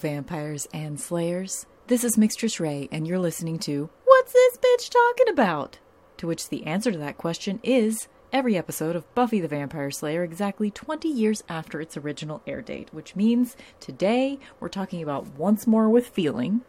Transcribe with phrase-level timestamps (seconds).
[0.00, 1.66] Vampires and slayers.
[1.86, 5.78] This is Mixtress Ray, and you're listening to What's This Bitch Talking About?
[6.16, 10.24] To which the answer to that question is every episode of Buffy the Vampire Slayer
[10.24, 15.66] exactly 20 years after its original air date, which means today we're talking about Once
[15.66, 16.62] More with Feeling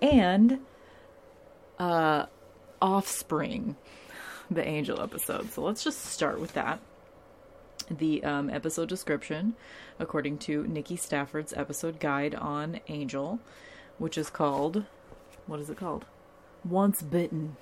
[0.00, 0.60] and
[1.80, 2.26] uh,
[2.80, 3.74] Offspring,
[4.48, 5.50] the Angel episode.
[5.52, 6.80] So let's just start with that.
[7.90, 9.54] The um, episode description,
[9.98, 13.40] according to Nikki Stafford's episode guide on Angel,
[13.98, 14.84] which is called,
[15.46, 16.06] what is it called?
[16.64, 17.56] Once Bitten.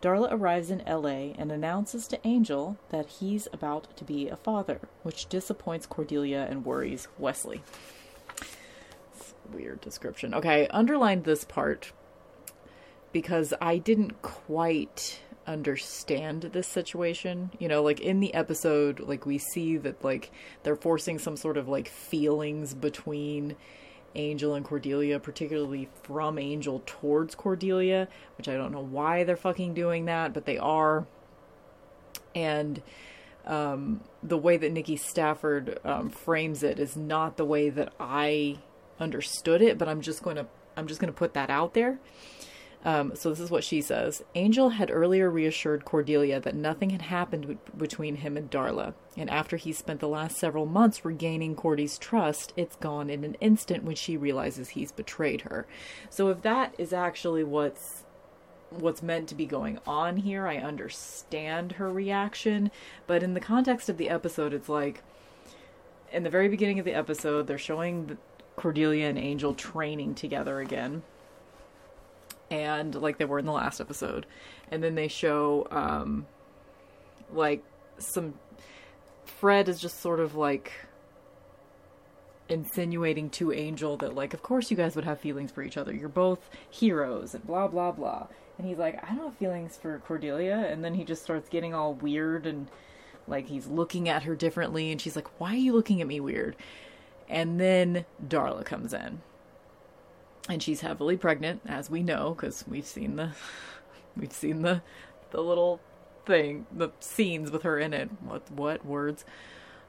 [0.00, 4.80] Darla arrives in LA and announces to Angel that he's about to be a father,
[5.02, 7.62] which disappoints Cordelia and worries Wesley.
[9.52, 10.34] Weird description.
[10.34, 11.92] Okay, I underlined this part
[13.12, 17.50] because I didn't quite understand this situation.
[17.58, 20.30] You know, like in the episode, like we see that like
[20.62, 23.56] they're forcing some sort of like feelings between
[24.14, 28.08] Angel and Cordelia, particularly from Angel towards Cordelia,
[28.38, 31.06] which I don't know why they're fucking doing that, but they are.
[32.34, 32.82] And
[33.46, 38.58] um, the way that Nikki Stafford um, frames it is not the way that I
[38.98, 41.98] understood it, but I'm just going to I'm just going to put that out there.
[42.86, 44.22] Um, so this is what she says.
[44.36, 49.56] Angel had earlier reassured Cordelia that nothing had happened between him and Darla, and after
[49.56, 53.96] he spent the last several months regaining Cordy's trust, it's gone in an instant when
[53.96, 55.66] she realizes he's betrayed her.
[56.10, 58.04] So if that is actually what's
[58.70, 62.70] what's meant to be going on here, I understand her reaction,
[63.08, 65.02] but in the context of the episode, it's like
[66.12, 68.16] in the very beginning of the episode, they're showing
[68.54, 71.02] Cordelia and Angel training together again
[72.50, 74.26] and like they were in the last episode.
[74.70, 76.26] And then they show um
[77.32, 77.64] like
[77.98, 78.34] some
[79.24, 80.72] fred is just sort of like
[82.48, 85.92] insinuating to angel that like of course you guys would have feelings for each other.
[85.92, 88.26] You're both heroes and blah blah blah.
[88.58, 90.66] And he's like i don't have feelings for cordelia.
[90.70, 92.68] And then he just starts getting all weird and
[93.28, 94.92] like he's looking at her differently.
[94.92, 96.56] And she's like why are you looking at me weird?
[97.28, 99.20] And then darla comes in
[100.48, 103.30] and she's heavily pregnant, as we know, because we've seen the
[104.16, 104.82] we've seen the
[105.30, 105.80] the little
[106.24, 108.10] thing, the scenes with her in it.
[108.22, 109.24] What what words?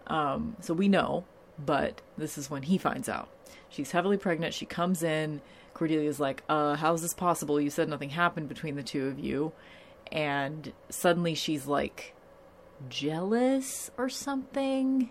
[0.08, 1.26] Um, so we know,
[1.64, 3.30] but this is when he finds out.
[3.70, 4.54] She's heavily pregnant.
[4.54, 5.42] She comes in.
[5.74, 7.60] Cordelia's like, "Uh, how is this possible?
[7.62, 9.52] You said nothing happened between the two of you."
[10.12, 12.16] And suddenly she's like
[12.90, 15.10] jealous or something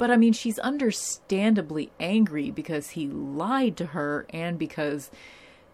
[0.00, 5.10] but I mean, she's understandably angry because he lied to her and because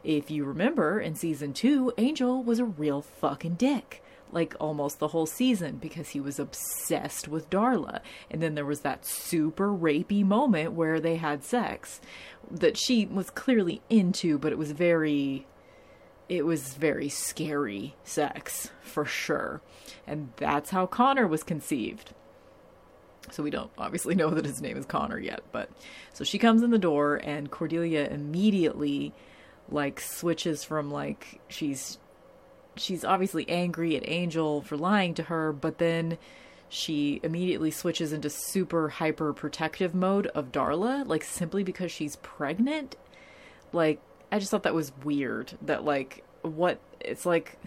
[0.03, 4.03] if you remember in season two, Angel was a real fucking dick.
[4.32, 8.00] Like almost the whole season because he was obsessed with Darla.
[8.28, 12.00] And then there was that super rapey moment where they had sex
[12.50, 15.47] that she was clearly into, but it was very
[16.28, 19.60] it was very scary sex for sure.
[20.04, 22.12] And that's how Connor was conceived.
[23.32, 25.69] So we don't obviously know that his name is Connor yet, but
[26.12, 29.12] so she comes in the door and Cordelia immediately
[29.69, 31.98] like switches from like she's
[32.76, 36.19] she's obviously angry at Angel for lying to her, but then
[36.69, 42.97] she immediately switches into super hyper protective mode of Darla, like simply because she's pregnant.
[43.72, 44.00] Like
[44.31, 47.58] I just thought that was weird that like what it's like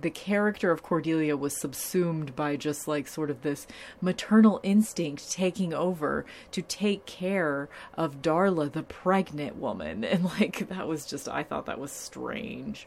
[0.00, 3.66] the character of Cordelia was subsumed by just like sort of this
[4.00, 10.04] maternal instinct taking over to take care of Darla, the pregnant woman.
[10.14, 12.86] And like, that was just, I thought that was strange.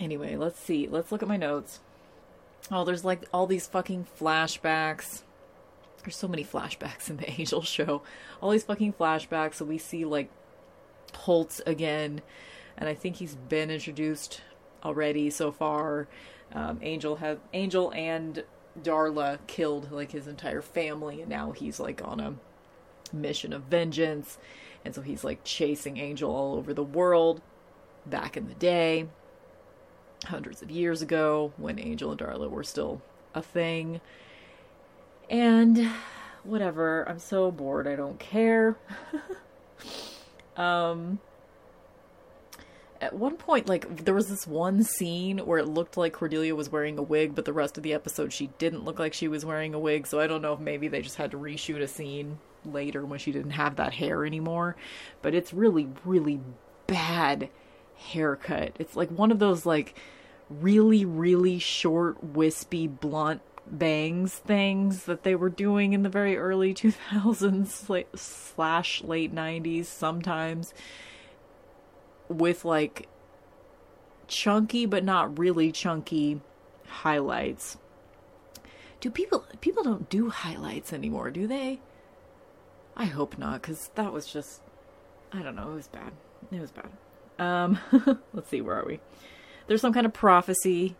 [0.00, 0.88] Anyway, let's see.
[0.88, 1.80] Let's look at my notes.
[2.70, 5.22] Oh, there's like all these fucking flashbacks.
[6.02, 8.02] There's so many flashbacks in the Angel show.
[8.40, 9.54] All these fucking flashbacks.
[9.54, 10.28] So we see like
[11.14, 12.20] Holtz again
[12.78, 14.42] and I think he's been introduced
[14.84, 16.08] already so far.
[16.52, 18.44] Um, Angel have Angel and
[18.82, 22.34] Darla killed like his entire family, and now he's like on a
[23.12, 24.38] mission of vengeance,
[24.84, 27.40] and so he's like chasing Angel all over the world.
[28.04, 29.08] Back in the day,
[30.26, 33.02] hundreds of years ago, when Angel and Darla were still
[33.34, 34.00] a thing,
[35.28, 35.90] and
[36.44, 37.08] whatever.
[37.08, 37.88] I'm so bored.
[37.88, 38.76] I don't care.
[40.56, 41.18] um
[43.00, 46.70] at one point, like, there was this one scene where it looked like Cordelia was
[46.70, 49.44] wearing a wig, but the rest of the episode she didn't look like she was
[49.44, 51.88] wearing a wig, so I don't know if maybe they just had to reshoot a
[51.88, 54.76] scene later when she didn't have that hair anymore.
[55.22, 56.40] But it's really, really
[56.86, 57.48] bad
[57.96, 58.72] haircut.
[58.78, 59.98] It's like one of those, like,
[60.48, 66.72] really, really short, wispy, blunt bangs things that they were doing in the very early
[66.74, 70.72] 2000s like, slash late 90s sometimes
[72.28, 73.08] with like
[74.28, 76.40] chunky but not really chunky
[76.86, 77.76] highlights.
[79.00, 81.80] Do people people don't do highlights anymore do they?
[82.96, 84.62] I hope not because that was just
[85.32, 86.12] i don't know it was bad.
[86.50, 86.90] It was bad.
[87.38, 87.78] Um
[88.32, 89.00] let's see where are we?
[89.66, 90.96] There's some kind of prophecy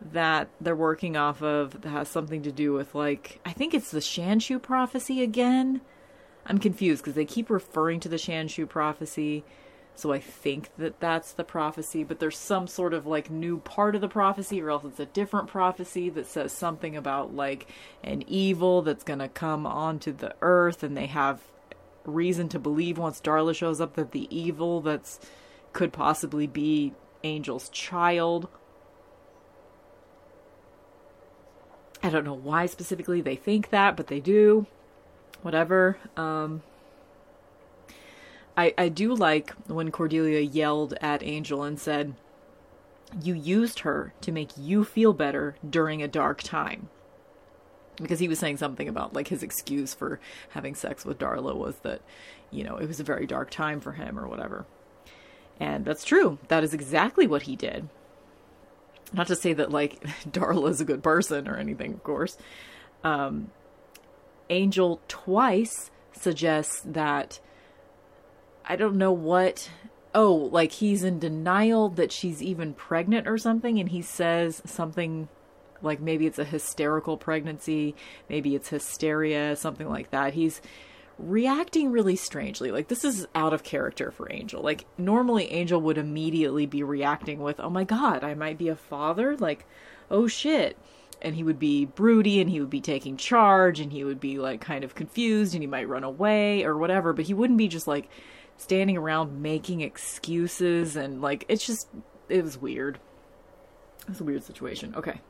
[0.00, 3.90] that they're working off of that has something to do with like I think it's
[3.90, 5.80] the Shanshu prophecy again.
[6.46, 9.44] I'm confused because they keep referring to the Shanshu prophecy,
[9.98, 12.04] so I think that that's the prophecy.
[12.04, 15.06] But there's some sort of like new part of the prophecy, or else it's a
[15.06, 17.66] different prophecy that says something about like
[18.02, 21.42] an evil that's gonna come onto the earth, and they have
[22.04, 25.20] reason to believe once Darla shows up that the evil that's
[25.72, 28.48] could possibly be Angel's child
[32.02, 34.66] I don't know why specifically they think that, but they do.
[35.42, 35.98] Whatever.
[36.16, 36.62] Um,
[38.58, 42.14] I I do like when Cordelia yelled at Angel and said,
[43.22, 46.90] "You used her to make you feel better during a dark time."
[47.96, 50.20] Because he was saying something about like his excuse for
[50.50, 52.00] having sex with Darla was that,
[52.50, 54.66] you know, it was a very dark time for him or whatever.
[55.58, 56.38] And that's true.
[56.46, 57.88] That is exactly what he did.
[59.12, 60.00] Not to say that like
[60.30, 62.36] Darla is a good person or anything, of course.
[63.02, 63.50] Um,
[64.50, 67.40] Angel twice suggests that
[68.68, 69.70] I don't know what.
[70.14, 75.28] Oh, like he's in denial that she's even pregnant or something, and he says something
[75.82, 77.94] like maybe it's a hysterical pregnancy,
[78.28, 80.34] maybe it's hysteria, something like that.
[80.34, 80.60] He's
[81.18, 82.70] reacting really strangely.
[82.70, 84.62] Like this is out of character for Angel.
[84.62, 88.76] Like normally Angel would immediately be reacting with, "Oh my god, I might be a
[88.76, 89.66] father." Like,
[90.10, 90.76] "Oh shit."
[91.20, 94.38] And he would be broody and he would be taking charge and he would be
[94.38, 97.66] like kind of confused and he might run away or whatever, but he wouldn't be
[97.66, 98.08] just like
[98.58, 101.88] standing around making excuses and like it's just
[102.28, 102.98] it was weird.
[104.08, 104.94] It's a weird situation.
[104.94, 105.20] Okay.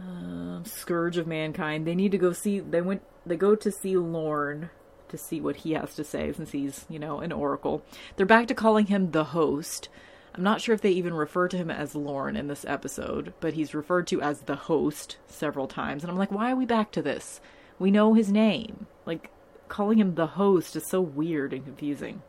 [0.00, 1.86] Uh, Scourge of Mankind.
[1.86, 2.60] They need to go see.
[2.60, 4.70] They went they go to see Lorne
[5.08, 7.82] to see what he has to say since he's, you know, an oracle.
[8.16, 9.88] They're back to calling him the host.
[10.34, 13.54] I'm not sure if they even refer to him as Lorne in this episode, but
[13.54, 16.04] he's referred to as the host several times.
[16.04, 17.40] And I'm like, why are we back to this?
[17.78, 18.86] We know his name.
[19.06, 19.30] Like,
[19.68, 22.22] calling him the host is so weird and confusing.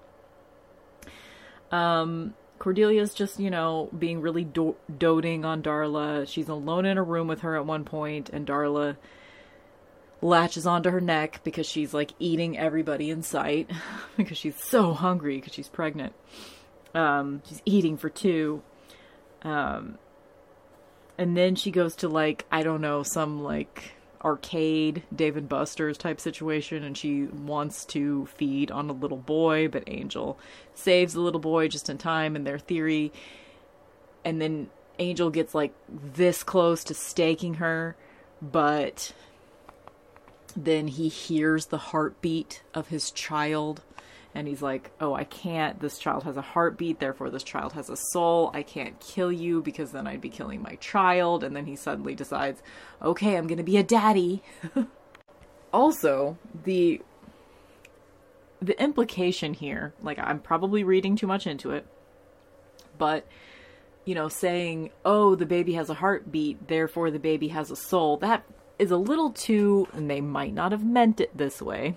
[1.72, 6.28] Um, Cordelia's just, you know, being really do- doting on Darla.
[6.28, 8.98] She's alone in a room with her at one point, and Darla
[10.22, 13.72] latches onto her neck because she's like eating everybody in sight
[14.18, 16.14] because she's so hungry because she's pregnant.
[16.94, 18.62] Um, she's eating for two.
[19.44, 19.98] Um,
[21.18, 23.94] and then she goes to like, I don't know, some like
[24.24, 29.84] arcade David Buster's type situation and she wants to feed on a little boy, but
[29.88, 30.38] Angel
[30.74, 33.12] saves the little boy just in time in their theory.
[34.26, 34.70] And then
[35.00, 37.96] Angel gets like this close to staking her,
[38.42, 39.14] but
[40.56, 43.84] then he hears the heartbeat of his child
[44.36, 45.80] and he's like, "Oh, I can't.
[45.80, 48.52] This child has a heartbeat, therefore this child has a soul.
[48.54, 52.16] I can't kill you because then I'd be killing my child." And then he suddenly
[52.16, 52.62] decides,
[53.02, 54.44] "Okay, I'm going to be a daddy."
[55.74, 57.02] also, the
[58.62, 61.86] the implication here, like I'm probably reading too much into it,
[62.98, 63.26] but
[64.06, 68.18] you know, saying, "Oh, the baby has a heartbeat, therefore the baby has a soul."
[68.18, 68.44] That
[68.78, 71.96] is a little too, and they might not have meant it this way,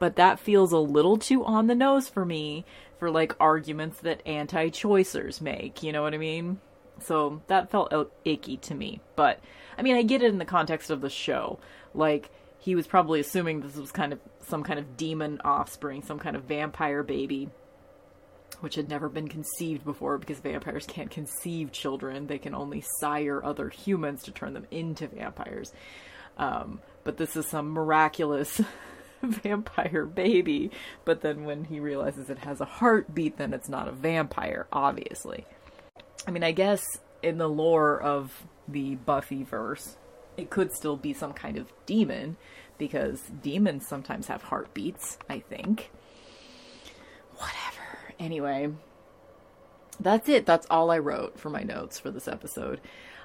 [0.00, 2.64] but that feels a little too on the nose for me
[2.98, 5.84] for like arguments that anti choicers make.
[5.84, 6.58] You know what I mean?
[7.00, 7.92] So that felt
[8.24, 9.00] icky to me.
[9.14, 9.40] But
[9.78, 11.60] I mean, I get it in the context of the show.
[11.94, 16.18] Like, he was probably assuming this was kind of some kind of demon offspring, some
[16.18, 17.48] kind of vampire baby,
[18.60, 22.26] which had never been conceived before because vampires can't conceive children.
[22.26, 25.72] They can only sire other humans to turn them into vampires.
[26.36, 28.60] Um, but this is some miraculous
[29.42, 30.70] vampire baby.
[31.04, 35.46] But then when he realizes it has a heartbeat, then it's not a vampire, obviously.
[36.26, 36.82] I mean, I guess
[37.22, 39.96] in the lore of the Buffy verse,
[40.36, 42.36] it could still be some kind of demon
[42.78, 45.90] because demons sometimes have heartbeats, I think.
[47.36, 48.14] Whatever.
[48.18, 48.70] Anyway,
[49.98, 50.46] that's it.
[50.46, 52.80] That's all I wrote for my notes for this episode.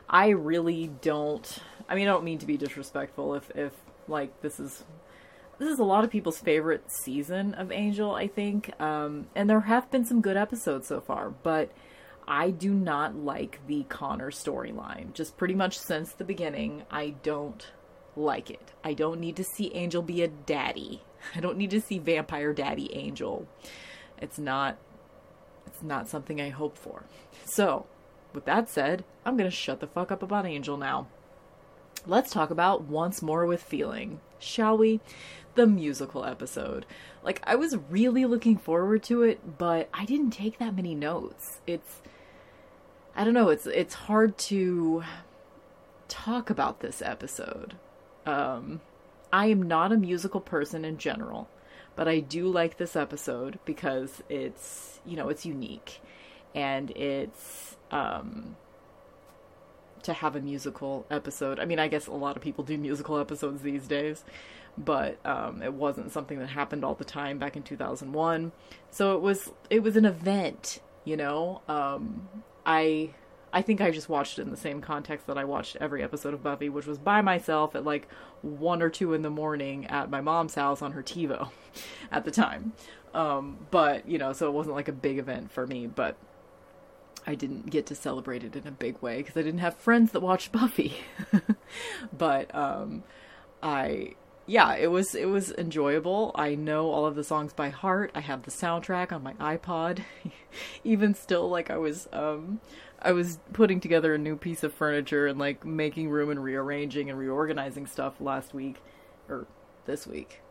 [0.10, 1.60] I really don't
[1.90, 3.74] I mean I don't mean to be disrespectful if if
[4.08, 4.84] like this is
[5.58, 8.72] this is a lot of people's favorite season of Angel, I think.
[8.80, 11.72] Um and there have been some good episodes so far, but
[12.28, 15.14] I do not like the Connor storyline.
[15.14, 17.68] Just pretty much since the beginning, I don't
[18.16, 18.72] like it.
[18.84, 21.04] I don't need to see Angel be a daddy.
[21.36, 23.48] I don't need to see vampire daddy Angel.
[24.18, 24.78] It's not
[25.68, 27.04] it's not something I hope for.
[27.44, 27.86] So,
[28.34, 31.08] with that said, I'm going to shut the fuck up about Angel now.
[32.06, 35.00] Let's talk about Once More with Feeling, shall we?
[35.56, 36.86] The musical episode.
[37.24, 41.60] Like I was really looking forward to it, but I didn't take that many notes.
[41.66, 42.02] It's
[43.16, 45.04] I don't know, it's it's hard to
[46.08, 47.76] talk about this episode.
[48.26, 48.82] Um
[49.32, 51.50] I am not a musical person in general,
[51.96, 56.02] but I do like this episode because it's, you know, it's unique
[56.54, 58.56] and it's um
[60.04, 61.60] to have a musical episode.
[61.60, 64.24] I mean, I guess a lot of people do musical episodes these days,
[64.78, 68.52] but um, it wasn't something that happened all the time back in 2001.
[68.92, 71.62] So it was it was an event, you know.
[71.68, 72.28] Um,
[72.66, 73.12] I
[73.54, 76.34] I think I just watched it in the same context that I watched every episode
[76.34, 78.08] of Buffy, which was by myself at like
[78.42, 81.50] one or two in the morning at my mom's house on her TiVo
[82.12, 82.74] at the time.
[83.14, 86.18] Um, but you know, so it wasn't like a big event for me, but
[87.26, 90.12] I didn't get to celebrate it in a big way because I didn't have friends
[90.12, 90.98] that watched Buffy.
[92.18, 93.04] but um,
[93.64, 94.16] I
[94.48, 96.32] yeah, it was it was enjoyable.
[96.36, 98.12] I know all of the songs by heart.
[98.14, 100.04] I have the soundtrack on my iPod.
[100.84, 102.60] Even still, like I was um,
[103.02, 107.10] I was putting together a new piece of furniture and like making room and rearranging
[107.10, 108.78] and reorganizing stuff last week
[109.30, 109.48] or
[109.86, 110.42] this week.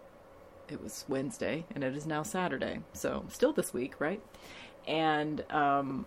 [0.68, 2.80] It was Wednesday and it is now Saturday.
[2.94, 4.20] So, still this week, right?
[4.88, 6.06] And um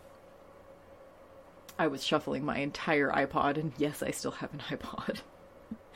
[1.79, 5.22] I was shuffling my entire iPod and yes, I still have an iPod.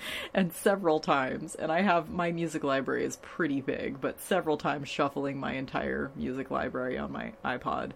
[0.34, 4.90] and several times, and I have my music library is pretty big, but several times
[4.90, 7.92] shuffling my entire music library on my iPod,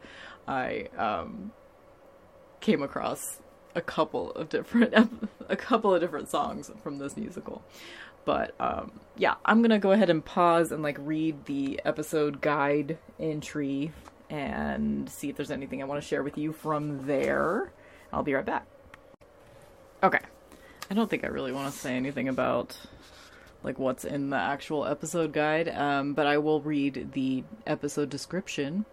[0.48, 1.52] I um
[2.60, 3.40] came across
[3.76, 4.94] a couple of different
[5.50, 7.64] a couple of different songs from this musical.
[8.24, 12.98] But um, yeah, I'm gonna go ahead and pause and like read the episode guide
[13.20, 13.92] entry
[14.30, 17.72] and see if there's anything I want to share with you from there.
[18.12, 18.66] I'll be right back.
[20.02, 20.20] Okay.
[20.90, 22.78] I don't think I really want to say anything about
[23.64, 28.86] like what's in the actual episode guide, um, but I will read the episode description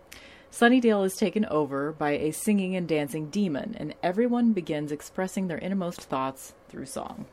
[0.52, 5.56] Sunnydale is taken over by a singing and dancing demon, and everyone begins expressing their
[5.56, 7.24] innermost thoughts through song.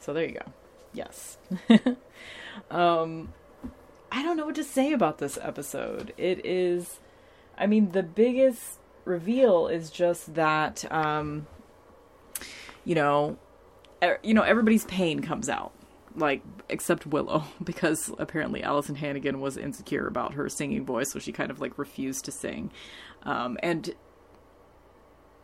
[0.00, 0.52] So there you go.
[0.92, 1.38] Yes.
[2.72, 3.32] um,
[4.10, 6.12] I don't know what to say about this episode.
[6.16, 6.98] It is,
[7.56, 11.46] I mean, the biggest reveal is just that, um,
[12.84, 13.38] you know,
[14.22, 15.72] you know, everybody's pain comes out
[16.16, 21.32] like except Willow because apparently Alyson Hannigan was insecure about her singing voice, so she
[21.32, 22.72] kind of like refused to sing.
[23.22, 23.94] Um, and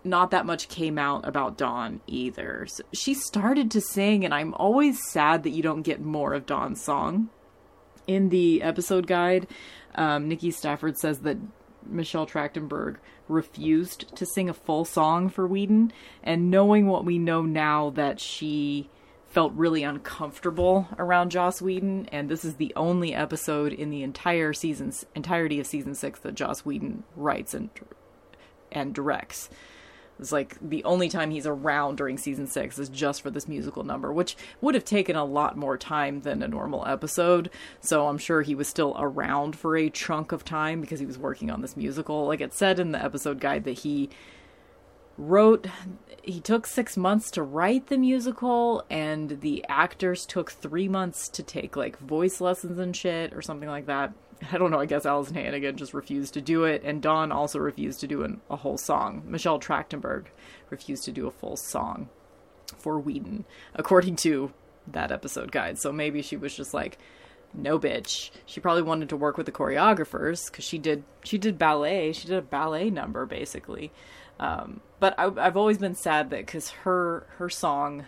[0.05, 2.67] not that much came out about Dawn either.
[2.69, 6.47] So she started to sing, and I'm always sad that you don't get more of
[6.47, 7.31] Dawn's song.
[8.09, 9.47] In the episode guide,
[9.95, 11.37] um, Nikki Stafford says that
[11.87, 12.97] Michelle Trachtenberg
[13.29, 18.21] refused to sing a full song for Whedon, and knowing what we know now that
[18.21, 18.89] she
[19.33, 24.53] felt really uncomfortable around Joss Whedon, and this is the only episode in the entire
[24.53, 27.71] season's entirety of season six that Joss Whedon writes and
[28.71, 29.49] and directs.
[30.31, 34.13] Like the only time he's around during season six is just for this musical number,
[34.13, 37.51] which would have taken a lot more time than a normal episode.
[37.81, 41.19] So I'm sure he was still around for a chunk of time because he was
[41.19, 42.27] working on this musical.
[42.27, 44.11] Like it said in the episode guide that he
[45.19, 45.67] wrote
[46.23, 51.43] he took six months to write the musical and the actors took three months to
[51.43, 54.13] take like voice lessons and shit or something like that
[54.51, 57.59] i don't know i guess alyson hannigan just refused to do it and dawn also
[57.59, 59.23] refused to do an, a whole song.
[59.27, 60.27] Michelle trachtenberg
[60.71, 62.09] refused to do a full song
[62.79, 63.45] for whedon
[63.75, 64.53] according to
[64.87, 65.79] that episode guide.
[65.79, 66.99] So maybe she was just like
[67.55, 68.31] no bitch.
[68.47, 72.13] She probably wanted to work with the choreographers because she did she did ballet.
[72.13, 73.93] She did a ballet number basically.
[74.41, 78.07] Um, but I, have always been sad that because her her song,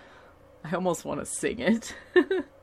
[0.64, 1.94] I almost want to sing it.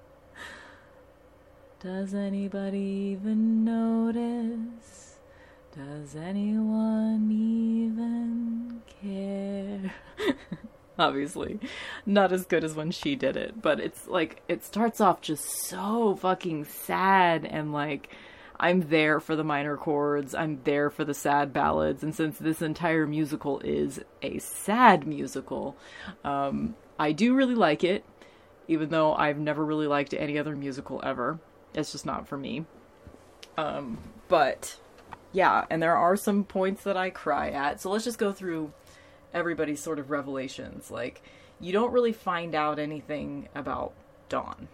[1.84, 5.18] Does anybody even notice?
[5.76, 9.92] Does anyone even care?
[11.00, 11.60] Obviously,
[12.06, 15.44] not as good as when she did it, but it's like it starts off just
[15.44, 18.16] so fucking sad and like
[18.60, 22.62] I'm there for the minor chords, I'm there for the sad ballads, and since this
[22.62, 25.76] entire musical is a sad musical,
[26.24, 28.06] um, I do really like it,
[28.68, 31.40] even though I've never really liked any other musical ever.
[31.74, 32.66] It's just not for me.
[33.58, 34.78] Um, but
[35.32, 37.82] yeah, and there are some points that I cry at.
[37.82, 38.74] So let's just go through
[39.34, 40.92] everybody's sort of revelations.
[40.92, 41.22] Like,
[41.60, 43.94] you don't really find out anything about
[44.30, 44.68] Dawn.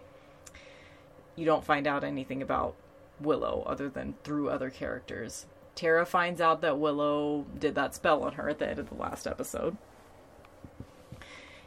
[1.36, 2.74] You don't find out anything about
[3.20, 5.46] Willow other than through other characters.
[5.74, 8.96] Tara finds out that Willow did that spell on her at the end of the
[8.96, 9.76] last episode.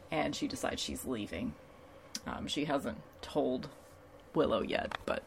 [0.09, 1.53] And she decides she's leaving.
[2.27, 3.69] Um, she hasn't told
[4.33, 5.23] Willow yet, but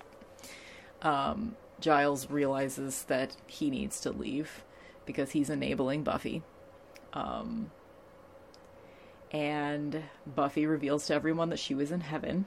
[1.03, 4.65] um, Giles realizes that he needs to leave
[5.07, 6.43] because he's enabling Buffy.
[7.13, 7.71] Um,
[9.31, 12.47] and Buffy reveals to everyone that she was in heaven.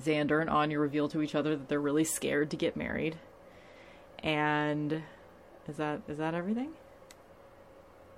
[0.00, 3.16] Xander and Anya reveal to each other that they're really scared to get married.
[4.22, 5.02] And
[5.68, 6.72] is that is that everything?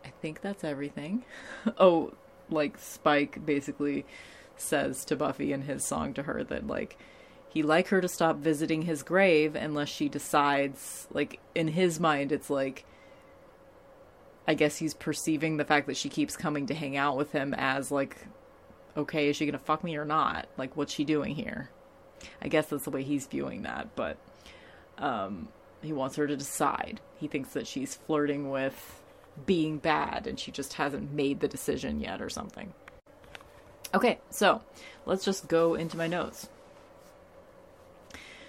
[0.05, 1.25] I think that's everything.
[1.79, 2.13] oh,
[2.51, 4.05] like Spike basically
[4.57, 6.99] says to Buffy in his song to her that like
[7.49, 12.33] he'd like her to stop visiting his grave unless she decides like in his mind
[12.33, 12.85] it's like
[14.49, 17.55] I guess he's perceiving the fact that she keeps coming to hang out with him
[17.55, 18.17] as like
[18.97, 20.49] okay, is she gonna fuck me or not?
[20.57, 21.71] Like what's she doing here?
[22.41, 24.19] I guess that's the way he's viewing that, but
[24.99, 25.49] um
[25.83, 27.01] he wants her to decide.
[27.17, 29.03] He thinks that she's flirting with
[29.45, 32.73] being bad and she just hasn't made the decision yet or something.
[33.95, 34.63] Okay, so
[35.05, 36.49] let's just go into my notes.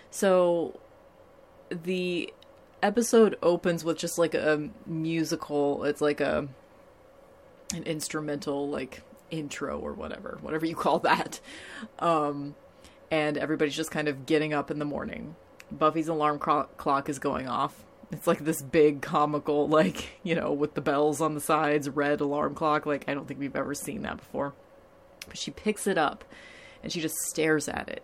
[0.10, 0.80] So
[1.70, 2.34] the
[2.82, 6.48] episode opens with just like a musical, it's like a
[7.74, 11.40] an instrumental like intro or whatever, whatever you call that.
[12.00, 12.56] Um
[13.12, 15.36] and everybody's just kind of getting up in the morning.
[15.72, 17.84] Buffy's alarm clock is going off.
[18.12, 22.22] It's like this big comical like, you know, with the bells on the sides, red
[22.22, 22.86] alarm clock.
[22.86, 24.54] Like I don't think we've ever seen that before.
[25.28, 26.24] But she picks it up
[26.84, 28.04] and she just stares at it.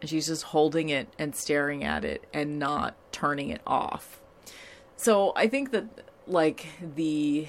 [0.00, 4.20] And she's just holding it and staring at it and not turning it off.
[4.96, 5.86] So I think that
[6.26, 7.48] like the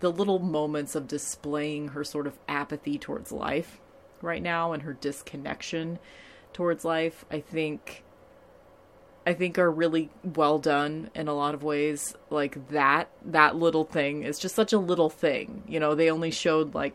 [0.00, 3.80] the little moments of displaying her sort of apathy towards life
[4.20, 5.98] right now and her disconnection
[6.52, 8.02] towards life, I think
[9.26, 12.14] I think are really well done in a lot of ways.
[12.30, 15.64] Like that that little thing is just such a little thing.
[15.66, 16.94] You know, they only showed like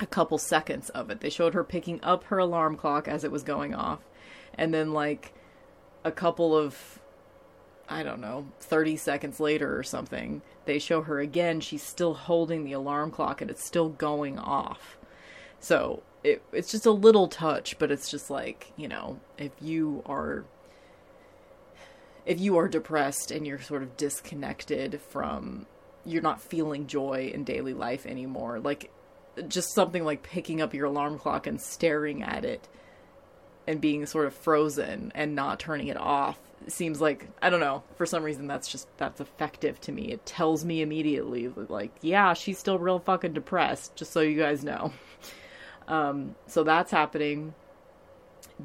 [0.00, 1.20] a couple seconds of it.
[1.20, 4.00] They showed her picking up her alarm clock as it was going off.
[4.54, 5.32] And then, like,
[6.04, 7.00] a couple of,
[7.88, 11.60] I don't know, 30 seconds later or something, they show her again.
[11.60, 14.98] She's still holding the alarm clock and it's still going off.
[15.60, 20.02] So it, it's just a little touch, but it's just like, you know, if you
[20.06, 20.44] are.
[22.24, 25.66] If you are depressed and you're sort of disconnected from
[26.04, 28.60] you're not feeling joy in daily life anymore.
[28.60, 28.90] Like
[29.48, 32.68] just something like picking up your alarm clock and staring at it
[33.66, 37.82] and being sort of frozen and not turning it off seems like I don't know
[37.96, 40.12] for some reason that's just that's effective to me.
[40.12, 44.64] It tells me immediately like yeah she's still real fucking depressed just so you guys
[44.64, 44.92] know.
[45.88, 47.54] Um, so that's happening.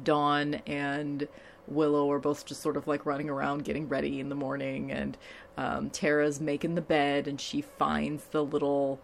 [0.00, 1.26] Dawn and
[1.66, 5.18] Willow are both just sort of like running around getting ready in the morning, and
[5.56, 9.00] um, Tara's making the bed and she finds the little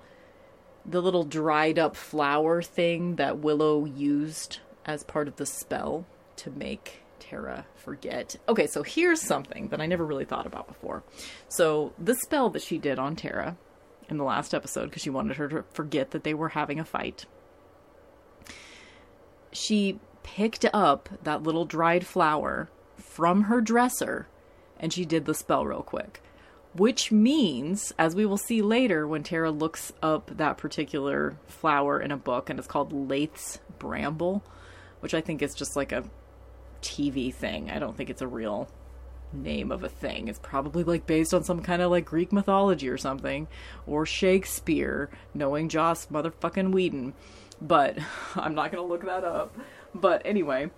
[0.87, 6.05] the little dried up flower thing that Willow used as part of the spell
[6.37, 8.37] to make Tara forget.
[8.49, 11.03] Okay, so here's something that I never really thought about before.
[11.49, 13.57] So, the spell that she did on Tara
[14.09, 16.85] in the last episode, because she wanted her to forget that they were having a
[16.85, 17.25] fight,
[19.53, 22.69] she picked up that little dried flower
[22.99, 24.27] from her dresser
[24.79, 26.21] and she did the spell real quick
[26.77, 32.11] which means, as we will see later when Tara looks up that particular flower in
[32.11, 34.43] a book, and it's called Lethe's Bramble,
[35.01, 36.05] which I think is just like a
[36.83, 37.71] TV thing.
[37.71, 38.69] I don't think it's a real
[39.33, 40.29] name of a thing.
[40.29, 43.47] It's probably like based on some kind of like Greek mythology or something,
[43.87, 47.15] or Shakespeare, knowing Joss motherfucking Whedon.
[47.61, 47.99] But
[48.35, 49.57] I'm not gonna look that up.
[49.95, 50.71] But anyway,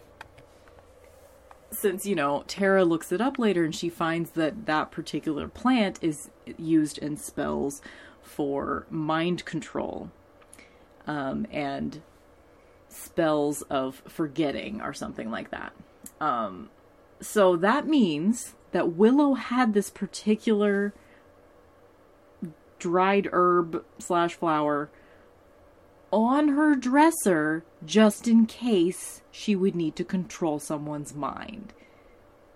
[1.71, 5.99] since you know Tara looks it up later and she finds that that particular plant
[6.03, 7.83] is used in spells
[8.23, 10.11] for mind control
[11.07, 12.03] um, and
[12.89, 15.73] spells of forgetting or something like that.
[16.21, 16.71] Um,
[17.21, 20.93] so that means that Willow had this particular
[22.79, 24.91] dried herb slash flower
[26.13, 31.73] on her dresser just in case she would need to control someone's mind.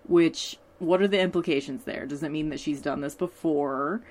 [0.07, 2.05] Which, what are the implications there?
[2.05, 4.01] Does it mean that she's done this before?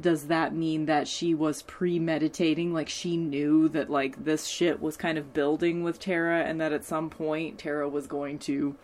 [0.00, 2.72] Does that mean that she was premeditating?
[2.72, 6.72] Like she knew that, like, this shit was kind of building with Tara and that
[6.72, 8.74] at some point Tara was going to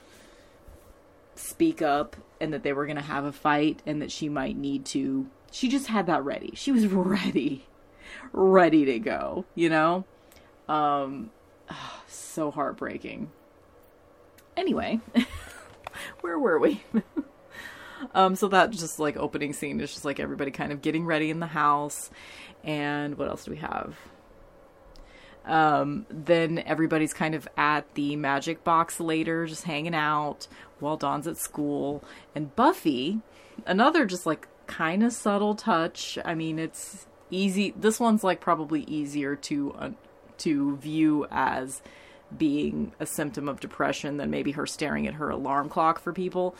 [1.34, 4.56] speak up and that they were going to have a fight and that she might
[4.56, 5.28] need to.
[5.50, 6.52] She just had that ready.
[6.54, 7.66] She was ready,
[8.32, 10.04] ready to go, you know?
[10.68, 11.30] Um,
[12.06, 13.30] so heartbreaking.
[14.56, 15.00] Anyway,
[16.20, 16.82] where were we?
[18.14, 21.30] um, so that just like opening scene is just like everybody kind of getting ready
[21.30, 22.10] in the house.
[22.64, 23.96] And what else do we have?
[25.48, 30.46] Um, then everybody's kind of at the magic box later, just hanging out
[30.78, 32.04] while Dawn's at school.
[32.34, 33.20] And Buffy,
[33.66, 36.18] another just like kind of subtle touch.
[36.24, 37.74] I mean, it's easy.
[37.76, 39.90] This one's like probably easier to uh,
[40.38, 41.82] to view as
[42.36, 46.54] being a symptom of depression than maybe her staring at her alarm clock for people.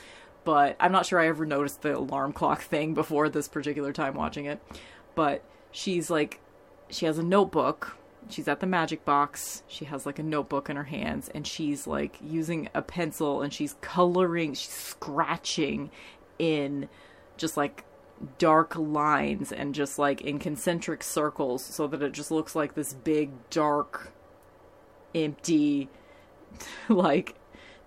[0.44, 4.14] But I'm not sure I ever noticed the alarm clock thing before this particular time
[4.14, 4.60] watching it.
[5.14, 6.40] But she's like,
[6.88, 9.62] she has a notebook she's at the magic box.
[9.68, 13.52] She has like a notebook in her hands and she's like using a pencil and
[13.52, 15.90] she's coloring, she's scratching
[16.38, 16.88] in
[17.36, 17.84] just like
[18.38, 22.92] dark lines and just like in concentric circles so that it just looks like this
[22.92, 24.12] big dark
[25.14, 25.88] empty
[26.88, 27.34] like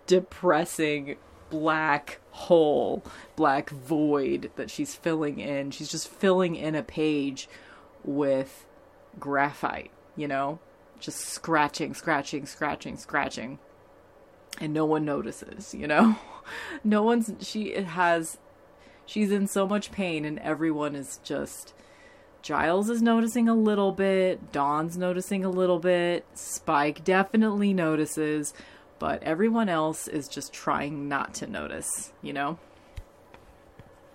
[0.08, 1.18] depressing
[1.50, 3.04] black hole,
[3.36, 5.72] black void that she's filling in.
[5.72, 7.50] She's just filling in a page
[8.04, 8.66] with
[9.20, 10.60] graphite you know,
[11.00, 13.60] just scratching, scratching, scratching, scratching.
[14.60, 16.18] And no one notices, you know?
[16.84, 18.38] no one's, she has,
[19.12, 21.74] she's in so much pain, and everyone is just,
[22.42, 28.54] Giles is noticing a little bit, Dawn's noticing a little bit, Spike definitely notices,
[29.00, 32.58] but everyone else is just trying not to notice, you know?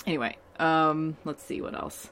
[0.06, 2.10] Anyway, um, let's see what else.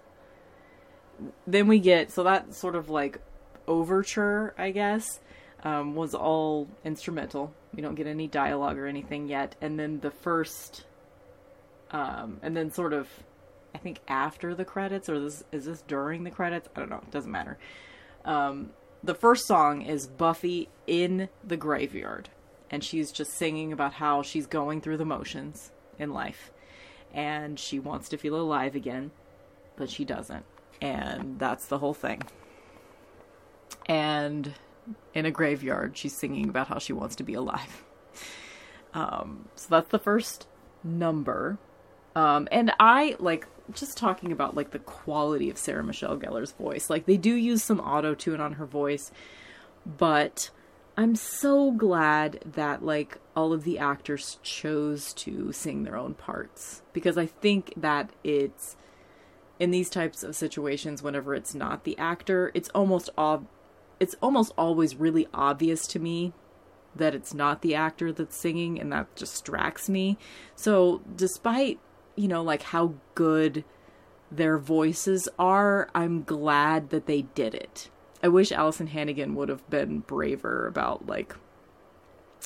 [1.46, 3.20] Then we get, so that sort of like
[3.66, 5.20] overture, I guess,
[5.62, 7.54] um, was all instrumental.
[7.74, 9.54] You don't get any dialogue or anything yet.
[9.60, 10.84] And then the first,
[11.94, 13.08] um, and then sort of,
[13.74, 16.68] I think after the credits, or this, is this during the credits?
[16.76, 17.00] I don't know.
[17.02, 17.56] It doesn't matter.
[18.24, 18.70] Um,
[19.02, 22.28] the first song is Buffy in the graveyard.
[22.70, 26.50] And she's just singing about how she's going through the motions in life.
[27.12, 29.12] And she wants to feel alive again,
[29.76, 30.44] but she doesn't.
[30.80, 32.22] And that's the whole thing
[33.86, 34.54] and
[35.12, 37.84] in a graveyard, she's singing about how she wants to be alive.
[38.96, 40.46] Um, so that's the first
[40.84, 41.58] number.
[42.14, 46.90] Um, and I like just talking about like the quality of Sarah Michelle Gellar's voice.
[46.90, 49.10] Like they do use some auto tune on her voice,
[49.84, 50.50] but
[50.96, 56.82] I'm so glad that like all of the actors chose to sing their own parts
[56.92, 58.76] because I think that it's
[59.58, 63.48] in these types of situations whenever it's not the actor, it's almost ob-
[63.98, 66.32] it's almost always really obvious to me
[66.94, 70.16] that it's not the actor that's singing and that distracts me.
[70.54, 71.80] So, despite,
[72.16, 73.64] you know, like how good
[74.30, 77.90] their voices are, I'm glad that they did it.
[78.22, 81.36] I wish Alyson Hannigan would have been braver about like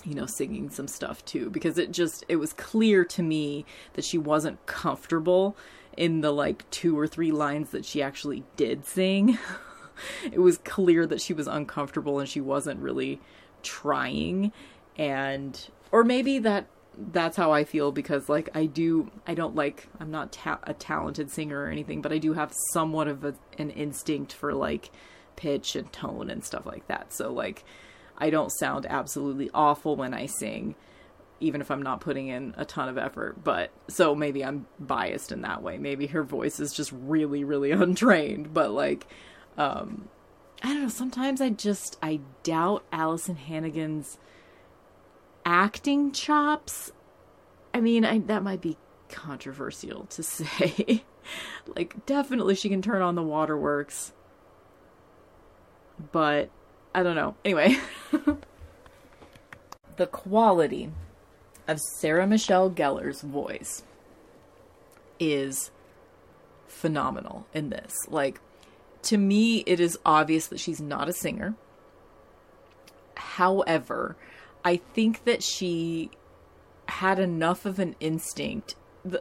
[0.04, 4.04] you know singing some stuff too because it just it was clear to me that
[4.04, 5.56] she wasn't comfortable
[5.96, 9.38] in the like two or three lines that she actually did sing.
[10.32, 13.20] it was clear that she was uncomfortable and she wasn't really
[13.62, 14.52] trying
[14.96, 16.66] and or maybe that
[17.12, 20.74] that's how I feel because like I do I don't like I'm not ta- a
[20.74, 24.90] talented singer or anything but I do have somewhat of a, an instinct for like
[25.36, 27.64] pitch and tone and stuff like that so like
[28.16, 30.74] I don't sound absolutely awful when I sing
[31.40, 35.30] even if I'm not putting in a ton of effort but so maybe I'm biased
[35.30, 39.06] in that way maybe her voice is just really really untrained but like
[39.56, 40.08] um,
[40.62, 40.88] I don't know.
[40.88, 44.18] Sometimes I just I doubt Alyson Hannigan's
[45.48, 46.92] acting chops.
[47.72, 48.76] I mean, I, that might be
[49.08, 51.04] controversial to say.
[51.74, 54.12] like, definitely she can turn on the waterworks,
[56.12, 56.50] but
[56.94, 57.34] I don't know.
[57.44, 57.78] Anyway,
[59.96, 60.90] the quality
[61.66, 63.82] of Sarah Michelle Gellar's voice
[65.18, 65.70] is
[66.66, 67.94] phenomenal in this.
[68.08, 68.40] Like
[69.02, 71.54] to me, it is obvious that she's not a singer.
[73.14, 74.16] However,
[74.64, 76.10] I think that she
[76.86, 78.74] had enough of an instinct.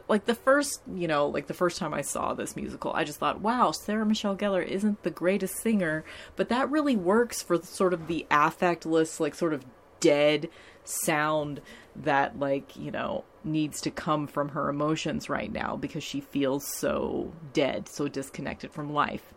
[0.08, 3.18] Like the first, you know, like the first time I saw this musical, I just
[3.18, 6.04] thought, wow, Sarah Michelle Gellar isn't the greatest singer,
[6.36, 9.64] but that really works for sort of the affectless, like sort of
[10.00, 10.48] dead
[10.84, 11.60] sound
[11.96, 16.66] that, like, you know, needs to come from her emotions right now because she feels
[16.66, 19.34] so dead, so disconnected from life.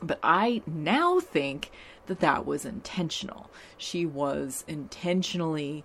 [0.00, 1.70] But I now think
[2.08, 3.50] that that was intentional.
[3.76, 5.84] She was intentionally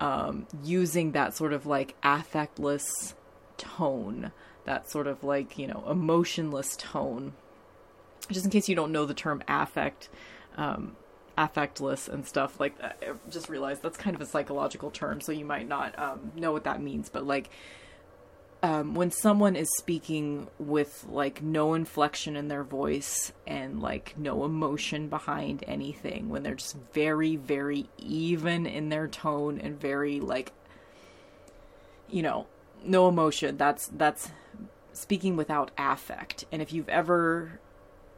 [0.00, 3.14] um, using that sort of like affectless
[3.56, 4.32] tone,
[4.64, 7.34] that sort of like, you know, emotionless tone.
[8.30, 10.08] Just in case you don't know the term affect,
[10.56, 10.96] um,
[11.36, 13.02] affectless and stuff like that.
[13.02, 16.52] I just realized that's kind of a psychological term, so you might not um, know
[16.52, 17.08] what that means.
[17.08, 17.50] But like,
[18.64, 24.42] um, when someone is speaking with like no inflection in their voice and like no
[24.42, 30.50] emotion behind anything, when they're just very, very even in their tone and very like,
[32.08, 32.46] you know,
[32.82, 33.58] no emotion.
[33.58, 34.30] That's that's
[34.94, 36.46] speaking without affect.
[36.50, 37.60] And if you've ever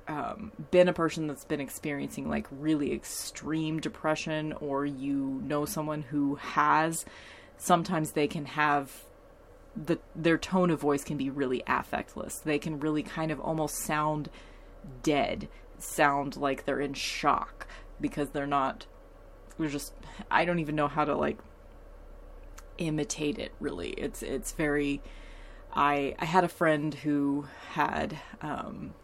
[0.07, 6.03] um, been a person that's been experiencing like really extreme depression, or you know someone
[6.03, 7.05] who has,
[7.59, 8.93] sometimes they can have
[9.77, 12.43] the their tone of voice can be really affectless.
[12.43, 14.31] They can really kind of almost sound
[15.03, 17.67] dead, sound like they're in shock
[18.01, 18.87] because they're not.
[19.59, 19.93] They're just.
[20.31, 21.39] I don't even know how to like
[22.79, 23.53] imitate it.
[23.61, 25.03] Really, it's it's very.
[25.75, 28.19] I I had a friend who had.
[28.41, 28.95] Um,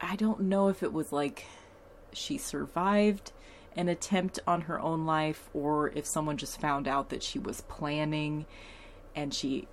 [0.00, 1.44] I don't know if it was like
[2.12, 3.32] she survived
[3.76, 7.60] an attempt on her own life or if someone just found out that she was
[7.62, 8.46] planning
[9.14, 9.66] and she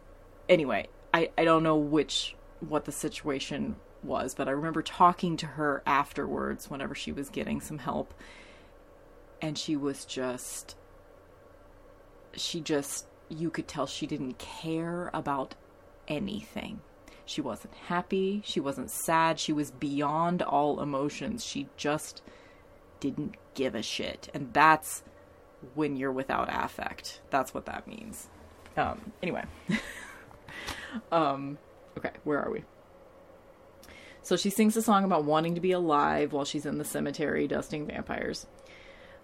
[0.48, 5.46] anyway i i don't know which what the situation was but i remember talking to
[5.46, 8.14] her afterwards whenever she was getting some help
[9.42, 10.76] and she was just
[12.36, 15.56] she just you could tell she didn't care about
[16.08, 16.82] anything.
[17.26, 18.42] She wasn't happy.
[18.46, 19.40] She wasn't sad.
[19.40, 21.44] She was beyond all emotions.
[21.44, 22.22] She just
[23.12, 24.30] didn't give a shit.
[24.34, 25.04] And that's
[25.74, 27.22] when you're without affect.
[27.30, 28.28] That's what that means.
[28.78, 29.44] Um, anyway.
[31.12, 31.58] um,
[31.98, 32.64] okay, where are we?
[34.22, 37.48] So she sings a song about wanting to be alive while she's in the cemetery
[37.48, 38.48] dusting vampires.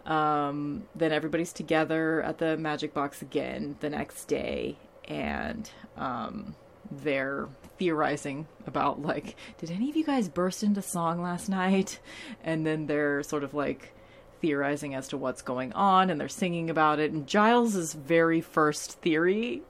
[0.06, 6.56] Um, then everybody's together at the magic box again the next day, and um,
[6.92, 7.48] they're
[7.82, 12.00] theorizing about like, did any of you guys burst into song last night?
[12.44, 13.96] And then they're sort of like
[14.40, 17.12] theorizing as to what's going on and they're singing about it.
[17.12, 19.64] And Giles's very first theory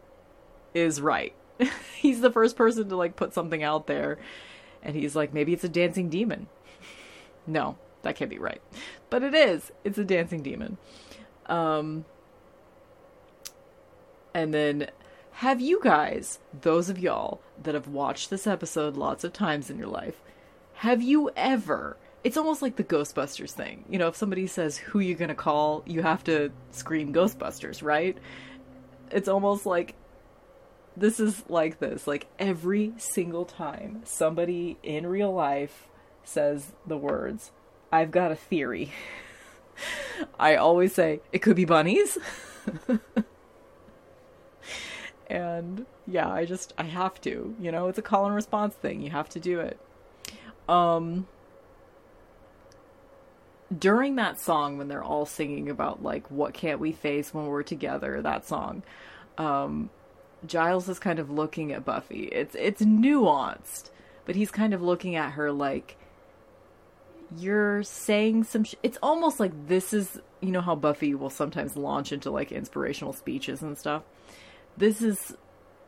[0.74, 1.34] is right.
[1.95, 4.17] he's the first person to like put something out there
[4.84, 6.47] and he's like, maybe it's a dancing demon.
[7.47, 8.62] no, that can't be right.
[9.10, 9.71] But it is.
[9.86, 10.78] It's a dancing demon.
[11.45, 12.04] Um,
[14.34, 14.89] and then
[15.41, 19.78] have you guys, those of y'all that have watched this episode lots of times in
[19.78, 20.21] your life,
[20.74, 23.84] have you ever it's almost like the Ghostbusters thing.
[23.89, 28.17] You know, if somebody says who you gonna call, you have to scream Ghostbusters, right?
[29.10, 29.95] It's almost like
[30.95, 32.06] this is like this.
[32.06, 35.88] Like every single time somebody in real life
[36.24, 37.52] says the words,
[37.91, 38.91] I've got a theory.
[40.39, 42.19] I always say, it could be bunnies.
[45.28, 47.56] and yeah, I just I have to.
[47.60, 49.02] You know, it's a call and response thing.
[49.02, 49.80] You have to do it.
[50.67, 51.28] Um
[53.78, 57.63] during that song when they're all singing about like what can't we face when we're
[57.63, 58.84] together, that song.
[59.38, 59.89] Um
[60.45, 62.24] Giles is kind of looking at Buffy.
[62.26, 63.89] It's it's nuanced,
[64.26, 65.97] but he's kind of looking at her like
[67.38, 71.78] you're saying some sh- it's almost like this is you know how Buffy will sometimes
[71.78, 74.04] launch into like inspirational speeches and stuff
[74.76, 75.38] this is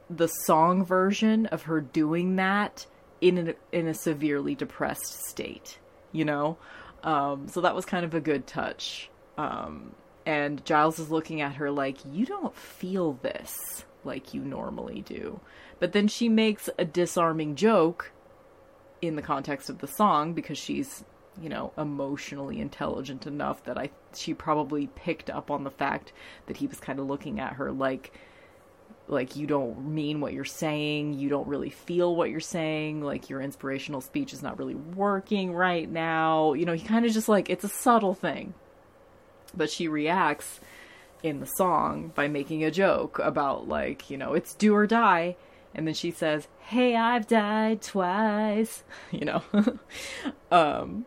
[0.09, 2.85] the song version of her doing that
[3.21, 5.79] in a, in a severely depressed state,
[6.11, 6.57] you know?
[7.03, 9.09] Um, so that was kind of a good touch.
[9.37, 9.93] Um,
[10.25, 15.39] and Giles is looking at her like, you don't feel this like you normally do.
[15.79, 18.11] But then she makes a disarming joke
[19.01, 21.03] in the context of the song because she's,
[21.41, 26.13] you know, emotionally intelligent enough that I she probably picked up on the fact
[26.45, 28.13] that he was kind of looking at her like
[29.07, 33.29] like you don't mean what you're saying, you don't really feel what you're saying, like
[33.29, 36.53] your inspirational speech is not really working right now.
[36.53, 38.53] You know, he kind of just like it's a subtle thing.
[39.55, 40.59] But she reacts
[41.21, 45.35] in the song by making a joke about like, you know, it's do or die.
[45.75, 49.43] And then she says, "Hey, I've died twice." You know.
[50.51, 51.05] um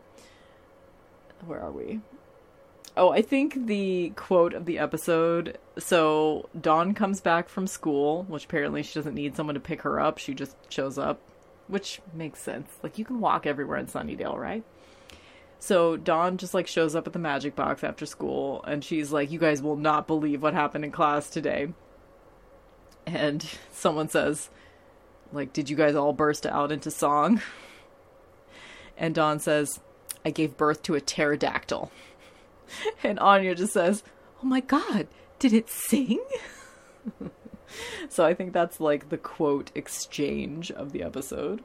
[1.45, 2.01] where are we?
[2.97, 5.59] Oh, I think the quote of the episode.
[5.77, 9.99] So Dawn comes back from school, which apparently she doesn't need someone to pick her
[9.99, 10.17] up.
[10.17, 11.21] She just shows up,
[11.67, 12.79] which makes sense.
[12.81, 14.63] Like you can walk everywhere in Sunnydale, right?
[15.59, 19.31] So Dawn just like shows up at the magic box after school, and she's like,
[19.31, 21.69] "You guys will not believe what happened in class today."
[23.05, 24.49] And someone says,
[25.31, 27.41] "Like, did you guys all burst out into song?"
[28.99, 29.79] And Dawn says,
[30.25, 31.91] "I gave birth to a pterodactyl."
[33.03, 34.03] and Anya just says,
[34.43, 35.07] oh my god,
[35.39, 36.21] did it sing?
[38.09, 41.63] so I think that's like the quote exchange of the episode.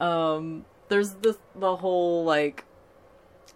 [0.00, 2.64] Um, there's this the whole like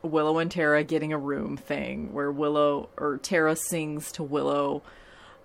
[0.03, 4.83] Willow and Tara getting a room thing where Willow or Tara sings to Willow,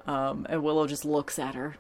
[0.06, 1.78] um, and Willow just looks at her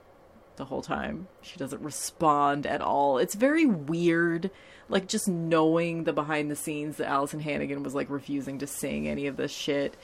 [0.58, 1.28] the whole time.
[1.41, 3.17] She doesn't respond at all.
[3.17, 4.52] It's very weird,
[4.89, 9.08] like just knowing the behind the scenes that Alyson Hannigan was like refusing to sing
[9.08, 9.96] any of this shit.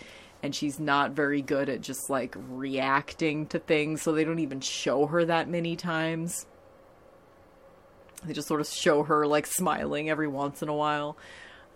[0.41, 4.59] And she's not very good at just like reacting to things, so they don't even
[4.59, 6.45] show her that many times.
[8.25, 11.17] They just sort of show her like smiling every once in a while.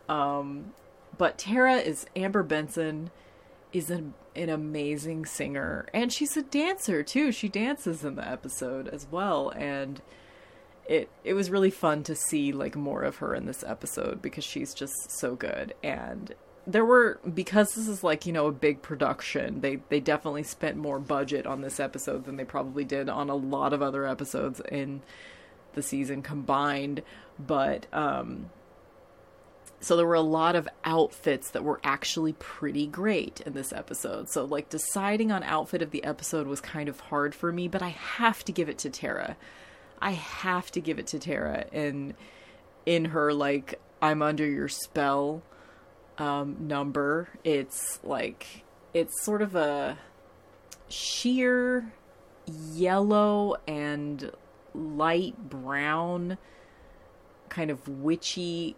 [0.09, 0.73] Um,
[1.17, 3.09] but Tara is Amber Benson
[3.73, 5.87] is an, an amazing singer.
[5.93, 7.31] And she's a dancer too.
[7.31, 9.49] She dances in the episode as well.
[9.49, 10.01] And
[10.85, 14.43] it it was really fun to see like more of her in this episode because
[14.43, 15.73] she's just so good.
[15.83, 16.33] And
[16.65, 20.75] there were because this is like you know a big production they they definitely spent
[20.75, 24.61] more budget on this episode than they probably did on a lot of other episodes
[24.69, 25.01] in
[25.73, 27.01] the season combined.
[27.39, 28.49] But um
[29.79, 34.29] so there were a lot of outfits that were actually pretty great in this episode.
[34.29, 37.81] So like deciding on outfit of the episode was kind of hard for me, but
[37.83, 39.37] I have to give it to Tara.
[40.01, 42.15] I have to give it to Tara and
[42.85, 45.43] in her like I'm under your spell
[46.17, 47.29] um number.
[47.43, 48.63] It's like
[48.93, 49.99] it's sort of a
[50.89, 51.91] sheer
[52.73, 54.31] yellow and
[54.73, 56.37] light brown
[57.49, 58.75] kind of witchy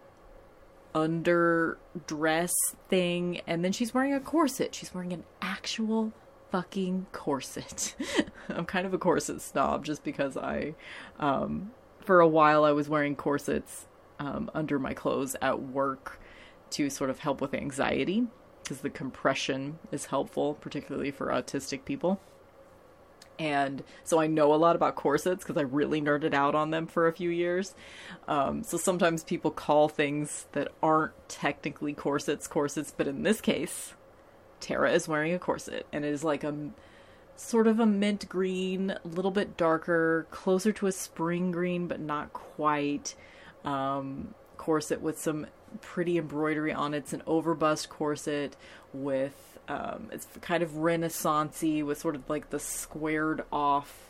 [0.96, 2.52] underdress
[2.88, 4.74] thing and then she's wearing a corset.
[4.74, 6.14] She's wearing an actual
[6.52, 7.96] fucking corset.
[8.50, 10.74] I'm kind of a corset snob just because i
[11.20, 11.72] um,
[12.02, 13.86] for a while i was wearing corsets
[14.20, 16.20] um, under my clothes at work
[16.72, 18.26] to sort of help with anxiety
[18.64, 22.20] because the compression is helpful particularly for autistic people
[23.40, 26.86] and so I know a lot about corsets because I really nerded out on them
[26.86, 27.74] for a few years.
[28.28, 33.94] Um, so sometimes people call things that aren't technically corsets corsets, but in this case,
[34.60, 36.54] Tara is wearing a corset, and it is like a
[37.38, 42.00] sort of a mint green, a little bit darker, closer to a spring green, but
[42.00, 43.16] not quite.
[43.64, 45.48] Um, corset with some
[45.82, 46.98] pretty embroidery on it.
[46.98, 48.56] It's an overbust corset
[48.94, 54.10] with um, it's kind of renaissancey with sort of like the squared off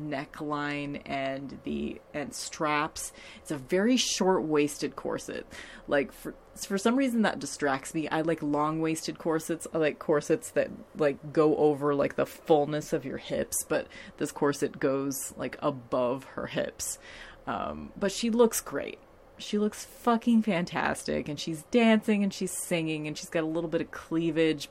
[0.00, 3.12] neckline and the and straps.
[3.42, 5.46] It's a very short waisted corset.
[5.86, 6.34] Like for
[6.66, 8.08] for some reason that distracts me.
[8.08, 9.66] I like long waisted corsets.
[9.74, 13.86] I like corsets that like go over like the fullness of your hips, but
[14.16, 16.98] this corset goes like above her hips.
[17.46, 18.98] Um, but she looks great
[19.44, 23.68] she looks fucking fantastic and she's dancing and she's singing and she's got a little
[23.68, 24.68] bit of cleavage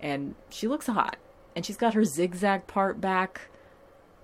[0.00, 1.16] and she looks hot.
[1.56, 3.42] And she's got her zigzag part back.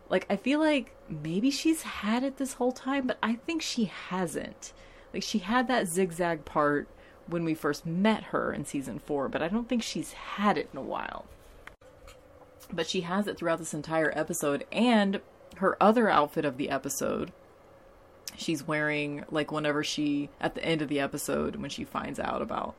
[0.09, 3.85] Like i feel like maybe she's had it this whole time but i think she
[3.85, 4.73] hasn't.
[5.15, 6.89] Like she had that zigzag part
[7.27, 10.69] when we first met her in season 4 but i don't think she's had it
[10.73, 11.27] in a while.
[12.73, 15.21] But she has it throughout this entire episode and
[15.57, 17.33] her other outfit of the episode
[18.41, 22.41] she's wearing like whenever she at the end of the episode when she finds out
[22.41, 22.75] about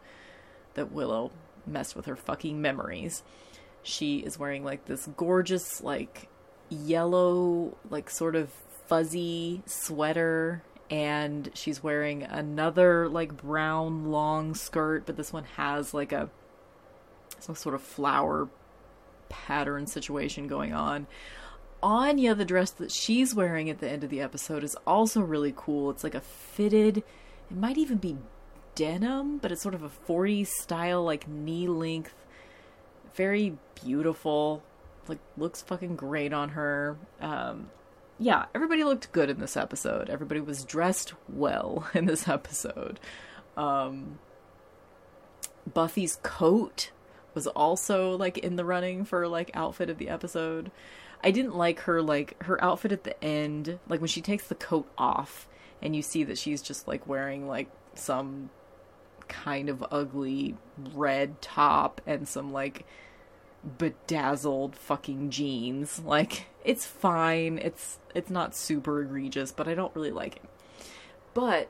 [0.74, 1.32] that Willow
[1.67, 3.21] messed with her fucking memories.
[3.84, 6.28] She is wearing like this gorgeous like
[6.69, 8.50] yellow like sort of
[8.88, 16.12] fuzzy sweater and she's wearing another like brown long skirt but this one has like
[16.12, 16.30] a
[17.39, 18.50] some sort of flower
[19.30, 21.08] pattern situation going on
[21.84, 25.54] Anya, the dress that she's wearing at the end of the episode, is also really
[25.56, 25.89] cool.
[25.89, 27.06] It's like a fitted, it
[27.58, 28.17] might even be
[28.76, 32.15] denim, but it's sort of a 40s style, like knee length.
[33.15, 34.64] Very beautiful.
[35.08, 36.97] Like, looks fucking great on her.
[37.20, 37.70] Um,
[38.20, 40.10] yeah, everybody looked good in this episode.
[40.10, 42.99] Everybody was dressed well in this episode.
[43.58, 44.20] Um,
[45.72, 46.91] Buffy's coat
[47.34, 50.72] was also like in the running for like outfit of the episode.
[51.24, 54.55] I didn't like her like her outfit at the end, like when she takes the
[54.55, 55.47] coat off
[55.82, 58.49] and you see that she's just like wearing like some
[59.28, 60.55] kind of ugly
[60.93, 62.86] red top and some like
[63.78, 65.99] bedazzled fucking jeans.
[65.99, 67.57] Like it's fine.
[67.57, 70.43] It's it's not super egregious, but I don't really like it.
[71.34, 71.69] But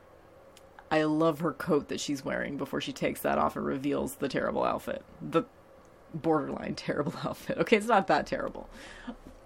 [0.90, 4.28] I love her coat that she's wearing before she takes that off and reveals the
[4.28, 5.04] terrible outfit.
[5.22, 5.44] The
[6.14, 7.58] borderline terrible outfit.
[7.60, 8.70] Okay, it's not that terrible.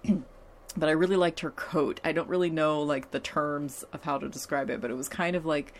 [0.76, 2.00] but I really liked her coat.
[2.04, 5.08] I don't really know like the terms of how to describe it, but it was
[5.08, 5.72] kind of like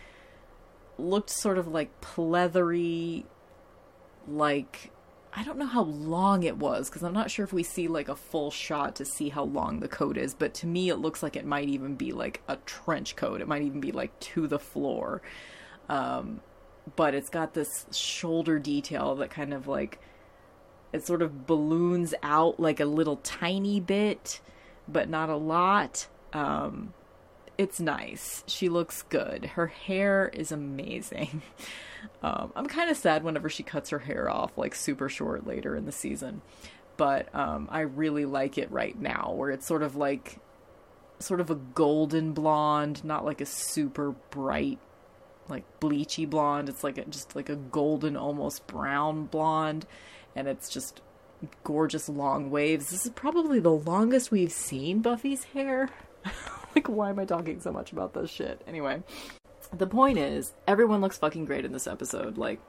[0.97, 3.23] looked sort of like pleathery
[4.27, 4.91] like
[5.33, 8.09] I don't know how long it was because I'm not sure if we see like
[8.09, 11.21] a full shot to see how long the coat is, but to me it looks
[11.21, 13.39] like it might even be like a trench coat.
[13.39, 15.21] It might even be like to the floor.
[15.89, 16.41] Um,
[16.95, 19.99] but it's got this shoulder detail that kind of like
[20.93, 24.39] it sort of balloons out like a little tiny bit,
[24.87, 26.07] but not a lot.
[26.33, 26.93] Um,
[27.57, 28.43] it's nice.
[28.47, 29.45] She looks good.
[29.45, 31.41] Her hair is amazing.
[32.21, 35.75] Um, I'm kind of sad whenever she cuts her hair off like super short later
[35.75, 36.41] in the season,
[36.95, 40.39] but um, I really like it right now, where it's sort of like
[41.19, 44.79] sort of a golden blonde, not like a super bright
[45.49, 46.69] like bleachy blonde.
[46.69, 49.85] It's like a, just like a golden, almost brown blonde,
[50.37, 51.01] and it's just
[51.63, 52.89] gorgeous long waves.
[52.89, 55.89] This is probably the longest we've seen Buffy's hair.
[56.75, 58.61] like, why am I talking so much about this shit?
[58.67, 59.03] Anyway,
[59.73, 62.37] the point is, everyone looks fucking great in this episode.
[62.37, 62.61] Like,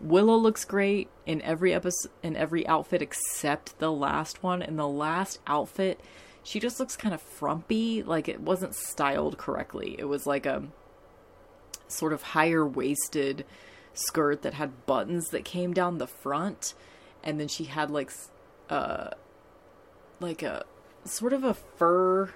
[0.00, 4.62] Willow looks great in every episode, in every outfit except the last one.
[4.62, 6.00] In the last outfit,
[6.42, 8.02] she just looks kind of frumpy.
[8.02, 9.96] Like, it wasn't styled correctly.
[9.98, 10.64] It was like a
[11.88, 13.44] sort of higher waisted
[13.94, 16.74] skirt that had buttons that came down the front,
[17.22, 18.10] and then she had like,
[18.68, 19.10] uh,
[20.20, 20.64] like a
[21.04, 22.32] sort of a fur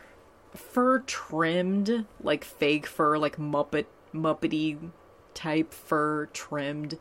[0.54, 4.90] fur trimmed, like fake fur, like Muppet Muppety
[5.34, 6.98] type fur trimmed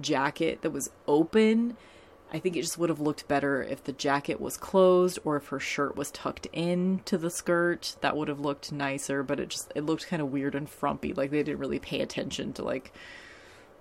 [0.00, 1.76] jacket that was open.
[2.32, 5.46] I think it just would have looked better if the jacket was closed or if
[5.48, 7.96] her shirt was tucked in to the skirt.
[8.00, 11.12] That would have looked nicer, but it just it looked kind of weird and frumpy.
[11.12, 12.92] Like they didn't really pay attention to like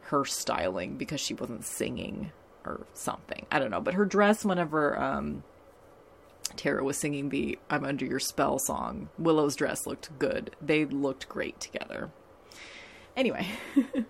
[0.02, 2.32] her styling because she wasn't singing
[2.66, 3.46] or something.
[3.52, 5.44] I don't know, but her dress whenever um
[6.56, 10.56] Tara was singing the I'm Under Your Spell song, Willow's dress looked good.
[10.62, 12.12] They looked great together.
[13.18, 13.48] Anyway,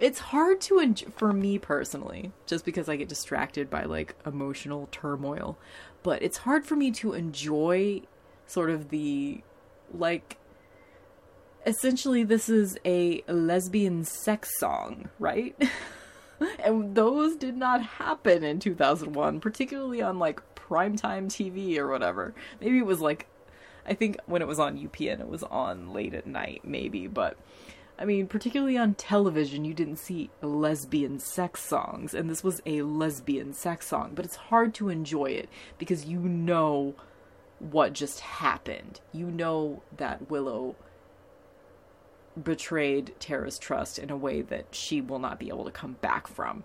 [0.00, 4.88] it's hard to enjoy, for me personally, just because I get distracted by like emotional
[4.90, 5.56] turmoil,
[6.02, 8.02] but it's hard for me to enjoy
[8.46, 9.42] sort of the
[9.92, 10.36] like
[11.66, 15.54] essentially this is a lesbian sex song, right?
[16.64, 22.34] and those did not happen in 2001, particularly on like primetime TV or whatever.
[22.60, 23.26] Maybe it was like
[23.86, 27.06] I think when it was on UPN, it was on late at night, maybe.
[27.06, 27.36] But
[27.98, 32.82] I mean, particularly on television, you didn't see lesbian sex songs, and this was a
[32.82, 34.12] lesbian sex song.
[34.14, 36.94] But it's hard to enjoy it because you know
[37.58, 39.00] what just happened.
[39.12, 40.76] You know that Willow
[42.42, 46.26] betrayed Tara's trust in a way that she will not be able to come back
[46.26, 46.64] from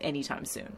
[0.00, 0.76] anytime soon.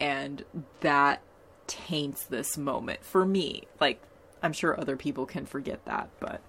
[0.00, 0.44] And
[0.80, 1.22] that
[1.66, 3.64] taints this moment for me.
[3.80, 4.02] Like,
[4.42, 6.40] I'm sure other people can forget that, but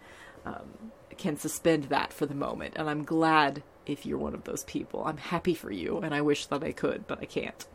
[0.46, 2.76] um, can suspend that for the moment.
[2.78, 5.04] And I'm glad if you're one of those people.
[5.06, 7.66] I'm happy for you, and I wish that I could, but I can't.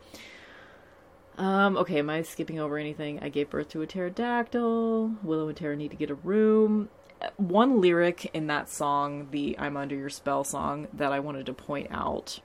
[1.37, 3.19] Um, okay, am I skipping over anything?
[3.21, 5.15] I gave birth to a pterodactyl.
[5.21, 6.89] Willow and Tara need to get a room.
[7.37, 11.53] One lyric in that song, the I'm Under Your Spell song, that I wanted to
[11.53, 12.39] point out,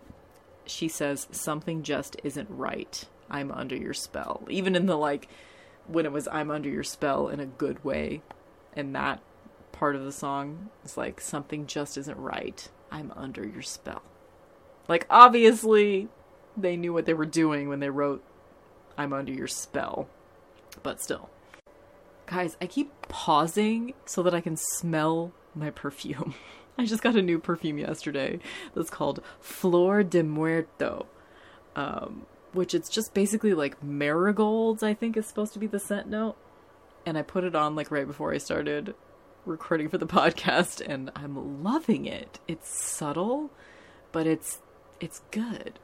[0.64, 3.04] she says, Something just isn't right.
[3.30, 4.42] I'm under your spell.
[4.48, 5.28] Even in the like,
[5.86, 8.22] when it was I'm under your spell in a good way,
[8.74, 9.20] and that
[9.72, 12.68] part of the song is like something just isn't right.
[12.90, 14.02] I'm under your spell.
[14.88, 16.08] Like obviously
[16.56, 18.22] they knew what they were doing when they wrote
[18.98, 20.08] I'm under your spell.
[20.82, 21.30] But still.
[22.30, 26.34] Guys, I keep pausing so that I can smell my perfume.
[26.78, 28.38] I just got a new perfume yesterday
[28.72, 31.06] that's called Flor de Muerto.
[31.74, 36.08] Um, which it's just basically like marigolds, I think is supposed to be the scent
[36.08, 36.36] note.
[37.04, 38.94] And I put it on like right before I started
[39.44, 42.38] recording for the podcast and I'm loving it.
[42.46, 43.50] It's subtle,
[44.12, 44.60] but it's
[45.00, 45.80] it's good.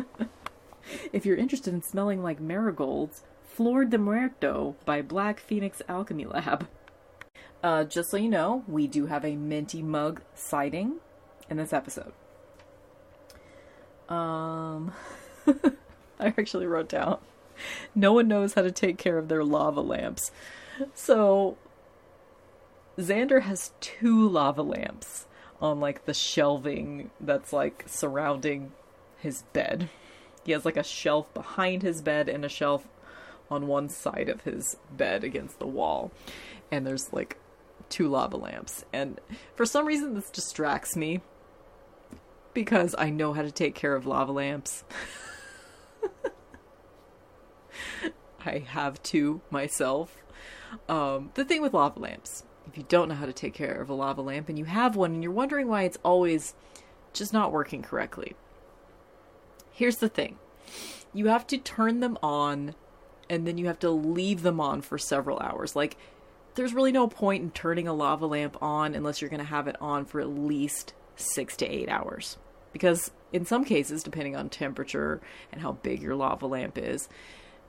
[1.12, 3.22] if you're interested in smelling like marigolds,
[3.54, 6.68] Flor de Muerto by Black Phoenix Alchemy Lab.
[7.62, 10.96] Uh, just so you know, we do have a minty mug sighting
[11.50, 12.12] in this episode.
[14.08, 14.92] Um
[16.18, 17.18] I actually wrote down.
[17.94, 20.30] No one knows how to take care of their lava lamps.
[20.94, 21.58] So
[22.98, 25.26] Xander has two lava lamps
[25.60, 28.72] on like the shelving that's like surrounding
[29.18, 29.90] his bed.
[30.44, 32.88] He has like a shelf behind his bed and a shelf
[33.50, 36.12] on one side of his bed against the wall.
[36.70, 37.38] And there's like
[37.88, 38.84] two lava lamps.
[38.92, 39.20] And
[39.54, 41.20] for some reason, this distracts me
[42.54, 44.84] because I know how to take care of lava lamps.
[48.44, 50.16] I have two myself.
[50.88, 53.88] Um, the thing with lava lamps, if you don't know how to take care of
[53.90, 56.54] a lava lamp and you have one and you're wondering why it's always
[57.12, 58.34] just not working correctly,
[59.72, 60.38] Here's the thing
[61.14, 62.74] you have to turn them on
[63.32, 65.74] and then you have to leave them on for several hours.
[65.74, 65.96] Like,
[66.54, 69.66] there's really no point in turning a lava lamp on unless you're going to have
[69.66, 72.36] it on for at least six to eight hours.
[72.74, 77.08] Because in some cases, depending on temperature and how big your lava lamp is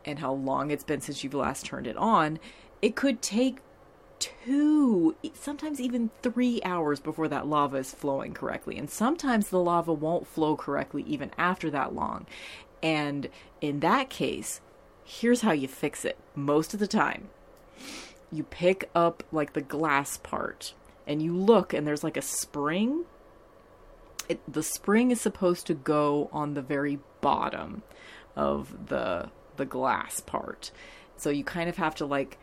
[0.03, 2.39] and how long it's been since you've last turned it on,
[2.81, 3.59] it could take
[4.19, 8.77] two, sometimes even three hours before that lava is flowing correctly.
[8.77, 12.25] And sometimes the lava won't flow correctly even after that long.
[12.81, 13.29] And
[13.61, 14.59] in that case,
[15.05, 17.29] here's how you fix it most of the time.
[18.31, 20.73] You pick up like the glass part
[21.05, 23.05] and you look, and there's like a spring.
[24.29, 27.83] It, the spring is supposed to go on the very bottom
[28.35, 30.71] of the the glass part.
[31.17, 32.39] So you kind of have to like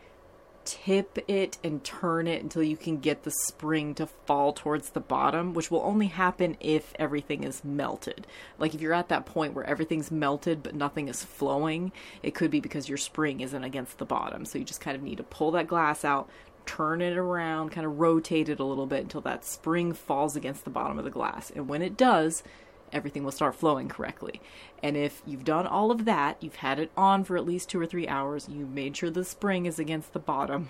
[0.65, 4.99] tip it and turn it until you can get the spring to fall towards the
[4.99, 8.27] bottom, which will only happen if everything is melted.
[8.57, 11.91] Like if you're at that point where everything's melted but nothing is flowing,
[12.23, 14.45] it could be because your spring isn't against the bottom.
[14.45, 16.29] So you just kind of need to pull that glass out,
[16.65, 20.63] turn it around, kind of rotate it a little bit until that spring falls against
[20.63, 21.51] the bottom of the glass.
[21.51, 22.43] And when it does,
[22.91, 24.41] everything will start flowing correctly.
[24.83, 27.79] And if you've done all of that, you've had it on for at least two
[27.79, 30.69] or three hours, you made sure the spring is against the bottom.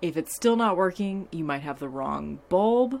[0.00, 3.00] If it's still not working, you might have the wrong bulb,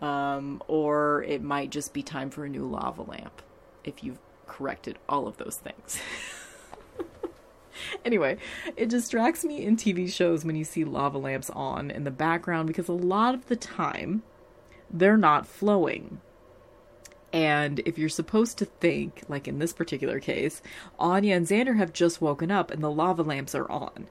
[0.00, 3.42] um, or it might just be time for a new lava lamp
[3.82, 6.00] if you've corrected all of those things.
[8.04, 8.38] anyway,
[8.76, 12.68] it distracts me in TV shows when you see lava lamps on in the background
[12.68, 14.22] because a lot of the time
[14.90, 16.20] they're not flowing.
[17.36, 20.62] And if you're supposed to think, like in this particular case,
[20.98, 24.06] Anya and Xander have just woken up and the lava lamps are on.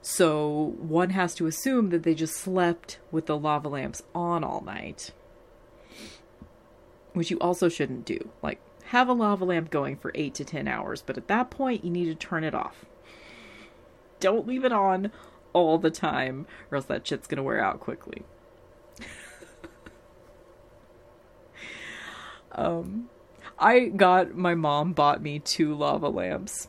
[0.00, 4.62] So one has to assume that they just slept with the lava lamps on all
[4.62, 5.10] night.
[7.12, 8.30] Which you also shouldn't do.
[8.40, 11.84] Like, have a lava lamp going for 8 to 10 hours, but at that point,
[11.84, 12.86] you need to turn it off.
[14.18, 15.12] Don't leave it on
[15.52, 18.22] all the time, or else that shit's gonna wear out quickly.
[22.56, 23.08] Um,
[23.58, 26.68] I got my mom bought me two lava lamps.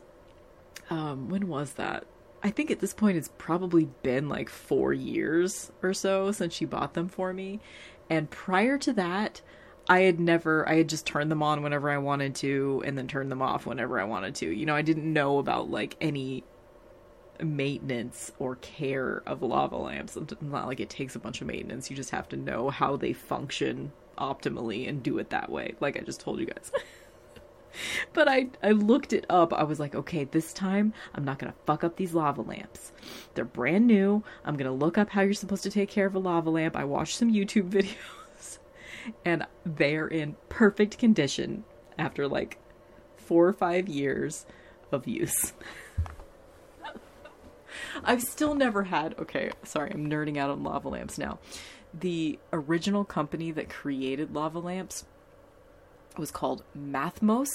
[0.90, 2.06] Um, when was that?
[2.44, 6.66] I think at this point it's probably been like four years or so since she
[6.66, 7.60] bought them for me.
[8.10, 9.42] And prior to that,
[9.90, 13.08] I had never, I had just turned them on whenever I wanted to and then
[13.08, 14.50] turned them off whenever I wanted to.
[14.50, 16.44] You know, I didn't know about like any
[17.42, 20.16] maintenance or care of lava lamps.
[20.16, 21.90] It's not like it takes a bunch of maintenance.
[21.90, 25.98] You just have to know how they function optimally and do it that way, like
[25.98, 26.72] I just told you guys.
[28.14, 29.54] but I I looked it up.
[29.54, 32.92] I was like, okay, this time I'm not gonna fuck up these lava lamps.
[33.34, 34.24] They're brand new.
[34.46, 36.76] I'm gonna look up how you're supposed to take care of a lava lamp.
[36.76, 37.70] I watched some YouTube
[38.38, 38.60] videos,
[39.26, 41.64] and they're in perfect condition
[41.98, 42.60] after like
[43.16, 44.46] four or five years
[44.92, 45.54] of use.
[48.04, 49.16] I've still never had.
[49.20, 51.40] Okay, sorry, I'm nerding out on lava lamps now
[52.00, 55.06] the original company that created lava lamps
[56.18, 57.50] was called Mathmos,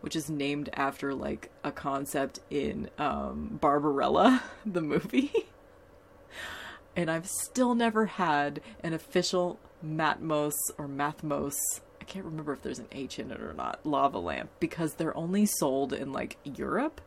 [0.00, 5.32] which is named after like a concept in um, Barbarella, the movie.
[6.96, 11.54] and I've still never had an official Matmos or Mathmos.
[12.00, 13.84] I can't remember if there's an H in it or not.
[13.84, 17.00] Lava lamp because they're only sold in like Europe.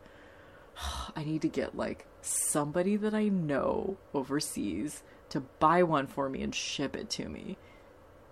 [1.15, 6.41] I need to get like somebody that I know overseas to buy one for me
[6.41, 7.57] and ship it to me.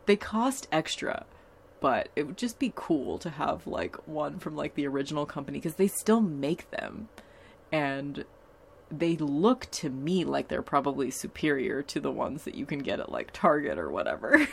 [0.05, 1.25] They cost extra,
[1.79, 5.59] but it would just be cool to have like one from like the original company
[5.59, 7.09] because they still make them.
[7.71, 8.25] And
[8.89, 12.99] they look to me like they're probably superior to the ones that you can get
[12.99, 14.47] at like Target or whatever.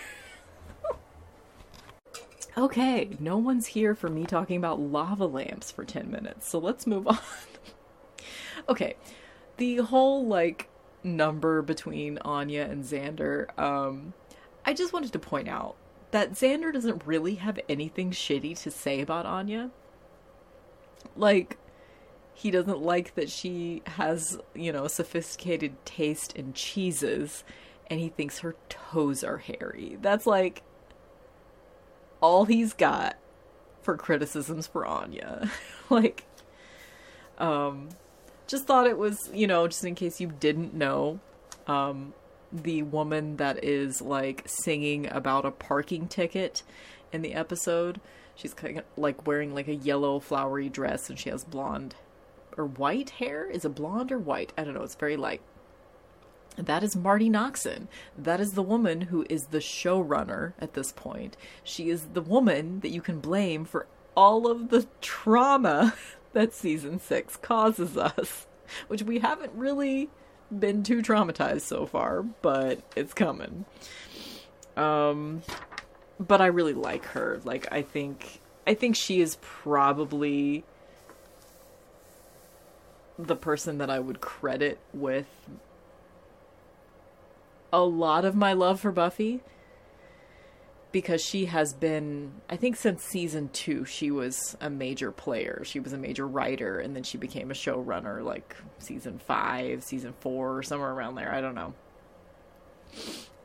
[2.58, 6.86] okay, no one's here for me talking about lava lamps for 10 minutes, so let's
[6.86, 7.18] move on.
[8.68, 8.96] okay,
[9.56, 10.68] the whole like
[11.04, 14.14] number between Anya and Xander, um,
[14.64, 15.76] I just wanted to point out
[16.10, 19.70] that Xander doesn't really have anything shitty to say about Anya.
[21.16, 21.58] Like,
[22.32, 27.44] he doesn't like that she has, you know, a sophisticated taste in cheeses,
[27.88, 29.98] and he thinks her toes are hairy.
[30.00, 30.62] That's like
[32.20, 33.18] all he's got
[33.82, 35.50] for criticisms for Anya.
[35.90, 36.24] like,
[37.38, 37.90] um,
[38.46, 41.20] just thought it was, you know, just in case you didn't know,
[41.66, 42.12] um,
[42.52, 46.62] the woman that is like singing about a parking ticket
[47.12, 48.00] in the episode.
[48.36, 51.94] She's kind of like wearing like a yellow flowery dress and she has blonde
[52.56, 53.48] or white hair.
[53.50, 54.52] Is it blonde or white?
[54.56, 54.82] I don't know.
[54.82, 55.40] It's very light.
[56.56, 57.88] That is Marti Noxon.
[58.16, 61.36] That is the woman who is the showrunner at this point.
[61.64, 63.86] She is the woman that you can blame for
[64.16, 65.94] all of the trauma
[66.34, 68.46] that season six causes us,
[68.88, 70.10] which we haven't really
[70.56, 73.64] been too traumatized so far, but it's coming.
[74.76, 75.42] Um,
[76.20, 77.40] but I really like her.
[77.44, 80.64] Like, I think, I think she is probably
[83.18, 85.26] the person that I would credit with
[87.72, 89.40] a lot of my love for Buffy
[90.94, 95.62] because she has been I think since season 2 she was a major player.
[95.64, 100.14] She was a major writer and then she became a showrunner like season 5, season
[100.20, 101.34] 4 somewhere around there.
[101.34, 101.74] I don't know.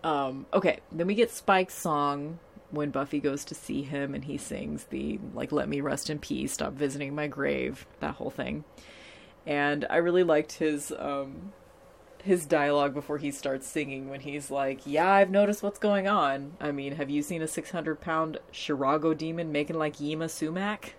[0.04, 2.38] Um okay, then we get Spike's song
[2.70, 6.20] when Buffy goes to see him and he sings the like let me rest in
[6.20, 8.64] peace, stop visiting my grave, that whole thing.
[9.47, 11.52] And I really liked his um
[12.24, 16.54] his dialogue before he starts singing when he's like, Yeah, I've noticed what's going on.
[16.60, 20.94] I mean, have you seen a 600 pound Shirago demon making like Yma Sumac?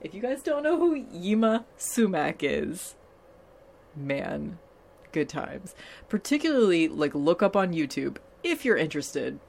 [0.00, 2.94] If you guys don't know who Yma Sumac is,
[3.96, 4.58] man,
[5.12, 5.74] good times.
[6.08, 9.40] Particularly, like, look up on YouTube if you're interested.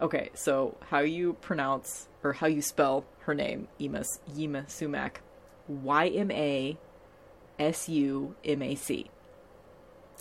[0.00, 5.22] Okay, so how you pronounce or how you spell her name, Yma, Yma Sumac.
[5.68, 6.78] Y M A
[7.58, 9.10] S U M A C.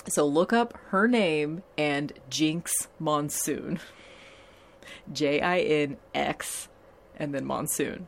[0.08, 3.80] So look up her name and Jinx Monsoon.
[5.12, 6.68] J I N X
[7.18, 8.08] and then Monsoon.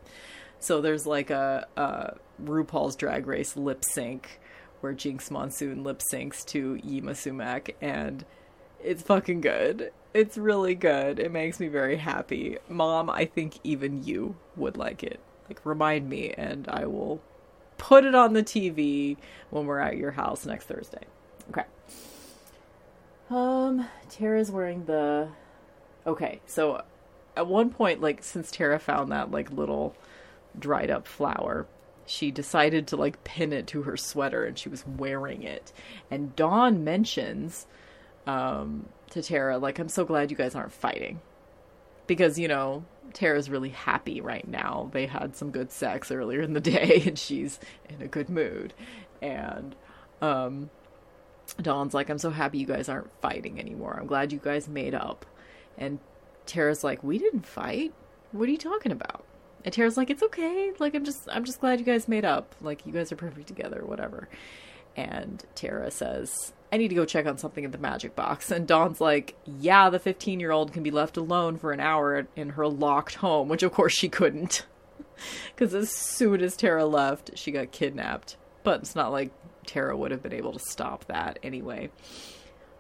[0.60, 4.40] So there's like a, a RuPaul's Drag Race lip sync
[4.82, 8.26] where Jinx Monsoon lip syncs to Yma Sumac and
[8.84, 9.92] it's fucking good.
[10.14, 11.20] It's really good.
[11.20, 12.58] It makes me very happy.
[12.70, 15.20] Mom, I think even you would like it.
[15.48, 17.22] Like remind me and I will
[17.78, 19.18] put it on the TV
[19.50, 21.04] when we're at your house next Thursday.
[21.50, 21.64] Okay.
[23.30, 25.30] Um, Tara's wearing the.
[26.06, 26.84] Okay, so
[27.36, 29.96] at one point, like, since Tara found that, like, little
[30.58, 31.68] dried up flower,
[32.06, 35.74] she decided to, like, pin it to her sweater and she was wearing it.
[36.10, 37.68] And Dawn mentions,
[38.26, 41.20] um, to Tara, like, I'm so glad you guys aren't fighting.
[42.08, 44.90] Because, you know, Tara's really happy right now.
[44.94, 47.60] They had some good sex earlier in the day and she's
[47.90, 48.74] in a good mood.
[49.22, 49.76] And,
[50.22, 50.70] um,
[51.56, 53.98] Dawn's like, I'm so happy you guys aren't fighting anymore.
[54.00, 55.26] I'm glad you guys made up.
[55.78, 56.00] And
[56.46, 57.94] Tara's like, We didn't fight.
[58.32, 59.24] What are you talking about?
[59.64, 60.72] And Tara's like, It's okay.
[60.80, 62.56] Like I'm just I'm just glad you guys made up.
[62.62, 64.28] Like you guys are perfect together, whatever.
[64.96, 68.50] And Tara says, I need to go check on something in the magic box.
[68.50, 72.28] And Dawn's like, Yeah, the 15 year old can be left alone for an hour
[72.36, 74.66] in her locked home, which of course she couldn't.
[75.56, 78.38] Because as soon as Tara left, she got kidnapped.
[78.64, 79.32] But it's not like
[79.68, 81.90] Tara would have been able to stop that anyway.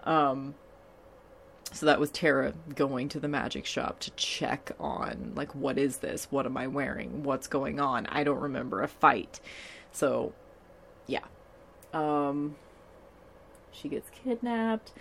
[0.03, 0.55] Um,
[1.73, 5.97] so that was Tara going to the magic shop to check on, like, what is
[5.97, 6.27] this?
[6.31, 7.23] What am I wearing?
[7.23, 8.05] What's going on?
[8.07, 9.39] I don't remember a fight.
[9.91, 10.33] So,
[11.07, 11.25] yeah.
[11.93, 12.55] Um,
[13.71, 14.93] she gets kidnapped.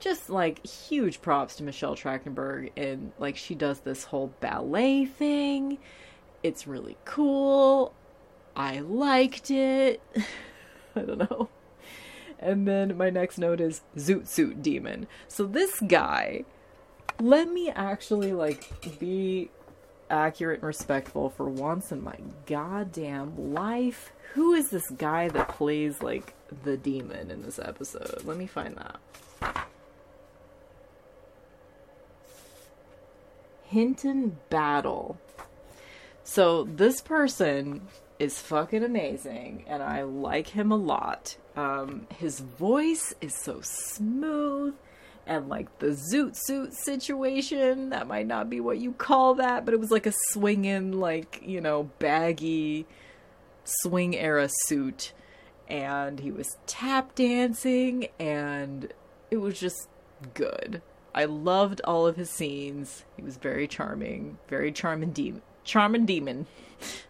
[0.00, 5.78] Just like huge props to Michelle Trachtenberg, and like she does this whole ballet thing.
[6.42, 7.94] It's really cool.
[8.56, 10.02] I liked it.
[10.96, 11.48] I don't know.
[12.38, 15.06] And then my next note is Zoot Suit Demon.
[15.28, 16.44] So this guy,
[17.20, 19.50] let me actually like be
[20.10, 22.16] accurate and respectful for once in my
[22.46, 24.12] goddamn life.
[24.34, 26.34] Who is this guy that plays like
[26.64, 28.22] the demon in this episode?
[28.24, 29.00] Let me find that.
[33.64, 35.18] Hinton Battle.
[36.22, 37.88] So this person
[38.18, 41.36] is fucking amazing and I like him a lot.
[41.56, 44.74] Um, his voice is so smooth
[45.26, 49.72] and like the zoot suit situation, that might not be what you call that, but
[49.72, 52.86] it was like a swinging, like, you know, baggy
[53.64, 55.12] swing era suit.
[55.66, 58.92] And he was tap dancing and
[59.30, 59.88] it was just
[60.34, 60.82] good.
[61.14, 63.04] I loved all of his scenes.
[63.16, 65.42] He was very charming, very charming demon.
[65.64, 66.46] Charming demon.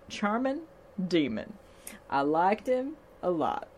[0.08, 0.60] charming
[1.02, 1.54] demon.
[2.08, 3.68] I liked him a lot.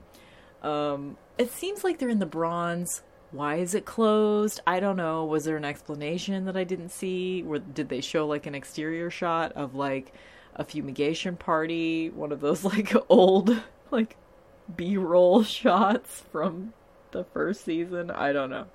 [0.63, 3.03] Um, it seems like they're in the bronze.
[3.31, 4.61] Why is it closed?
[4.67, 5.25] I don't know.
[5.25, 7.45] Was there an explanation that I didn't see?
[7.47, 10.13] Or did they show like an exterior shot of like
[10.55, 12.11] a fumigation party?
[12.11, 14.17] One of those like old like
[14.75, 16.73] B-roll shots from
[17.13, 18.11] the first season?
[18.11, 18.67] I don't know.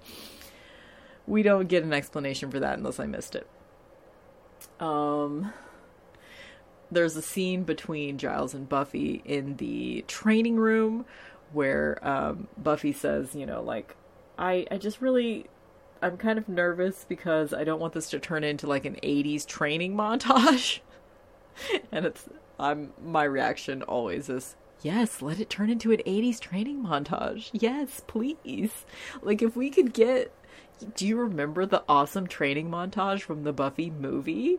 [1.28, 3.48] We don't get an explanation for that unless I missed it.
[4.80, 5.54] Um
[6.92, 11.06] there's a scene between Giles and Buffy in the training room
[11.54, 13.96] where um, Buffy says, you know, like,
[14.38, 15.48] I I just really
[16.02, 19.46] I'm kind of nervous because I don't want this to turn into like an 80s
[19.46, 20.80] training montage.
[21.92, 22.28] and it's
[22.60, 27.50] I'm my reaction always is yes, let it turn into an 80s training montage.
[27.54, 28.86] Yes, please.
[29.22, 30.34] Like if we could get
[30.96, 34.58] do you remember the awesome training montage from the Buffy movie?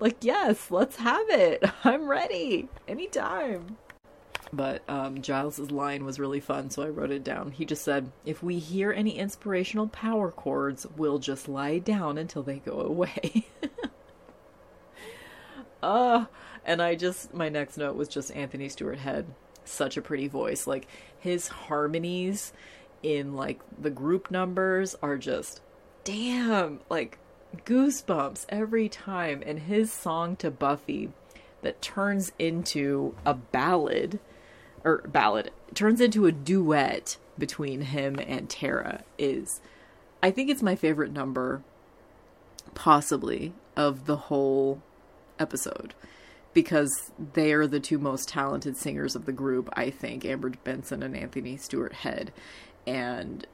[0.00, 1.64] Like yes, let's have it.
[1.84, 2.68] I'm ready.
[2.86, 3.76] Anytime.
[4.52, 7.50] But um, Giles's line was really fun, so I wrote it down.
[7.50, 12.42] He just said, "If we hear any inspirational power chords, we'll just lie down until
[12.42, 13.46] they go away."
[15.82, 16.26] uh,
[16.64, 19.26] and I just my next note was just Anthony Stewart Head.
[19.64, 20.66] Such a pretty voice.
[20.66, 20.86] Like
[21.18, 22.52] his harmonies
[23.02, 25.60] in like the group numbers are just
[26.04, 27.18] damn, like
[27.64, 31.10] goosebumps every time and his song to Buffy
[31.62, 34.20] that turns into a ballad
[34.84, 39.60] or ballad turns into a duet between him and Tara is
[40.22, 41.62] I think it's my favorite number
[42.74, 44.82] possibly of the whole
[45.38, 45.94] episode
[46.52, 51.02] because they are the two most talented singers of the group, I think, Amber Benson
[51.02, 52.32] and Anthony Stewart Head.
[52.86, 53.46] And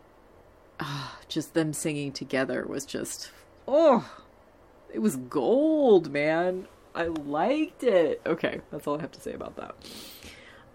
[0.81, 3.31] uh, just them singing together was just,
[3.67, 4.09] oh,
[4.93, 6.69] it was gold, man.
[6.95, 8.21] I liked it.
[8.25, 9.75] Okay, that's all I have to say about that.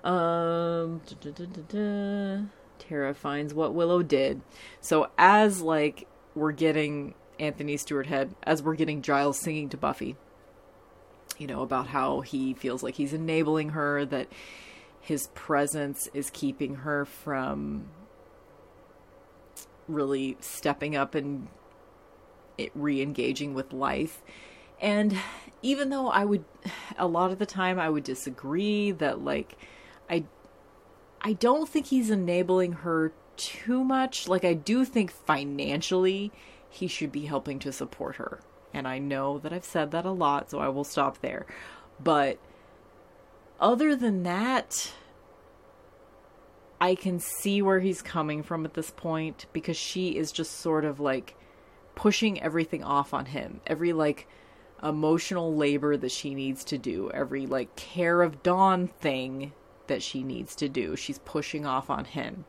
[0.04, 2.42] Um, da, da, da,
[2.80, 4.42] Tara finds what Willow did.
[4.82, 10.16] So as like we're getting Anthony Stewart Head, as we're getting Giles singing to Buffy,
[11.38, 14.28] you know about how he feels like he's enabling her, that
[15.00, 17.90] his presence is keeping her from
[19.88, 21.48] really stepping up and
[22.76, 24.22] re-engaging with life.
[24.82, 25.18] And
[25.62, 26.46] even though I would
[26.98, 29.58] a lot of the time I would disagree that like
[30.10, 30.26] I
[31.22, 34.28] I don't think he's enabling her too much.
[34.28, 36.32] Like I do think financially
[36.70, 38.40] he should be helping to support her.
[38.74, 41.46] And I know that I've said that a lot, so I will stop there.
[42.00, 42.38] But
[43.60, 44.94] other than that,
[46.80, 50.86] I can see where he's coming from at this point because she is just sort
[50.86, 51.36] of like
[52.00, 53.60] pushing everything off on him.
[53.68, 54.26] Every like
[54.82, 59.52] emotional labor that she needs to do, every like care of Dawn thing
[59.88, 60.96] that she needs to do.
[60.96, 62.46] She's pushing off on him.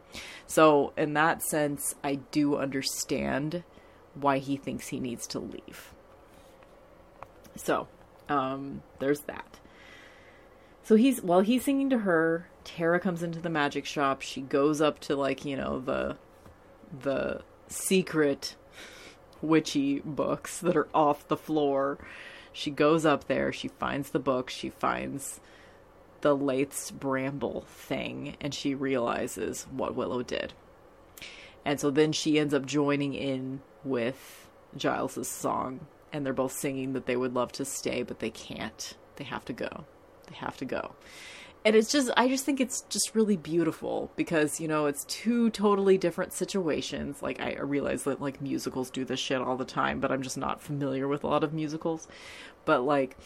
[0.46, 3.64] So, in that sense, I do understand
[4.14, 5.94] why he thinks he needs to leave.
[7.56, 7.88] So,
[8.28, 9.58] um, there's that.
[10.84, 14.22] So he's while he's singing to her, Tara comes into the magic shop.
[14.22, 16.18] She goes up to like, you know, the
[17.02, 18.54] the secret
[19.42, 21.98] witchy books that are off the floor.
[22.52, 25.40] She goes up there, she finds the book, she finds
[26.20, 30.52] the Lethe's Bramble thing, and she realizes what Willow did.
[31.64, 36.92] And so then she ends up joining in with Giles's song, and they're both singing
[36.92, 38.96] that they would love to stay, but they can't.
[39.16, 39.84] They have to go.
[40.28, 40.92] They have to go.
[41.64, 45.50] And it's just, I just think it's just really beautiful because, you know, it's two
[45.50, 47.20] totally different situations.
[47.20, 50.38] Like, I realize that, like, musicals do this shit all the time, but I'm just
[50.38, 52.08] not familiar with a lot of musicals.
[52.64, 53.18] But, like,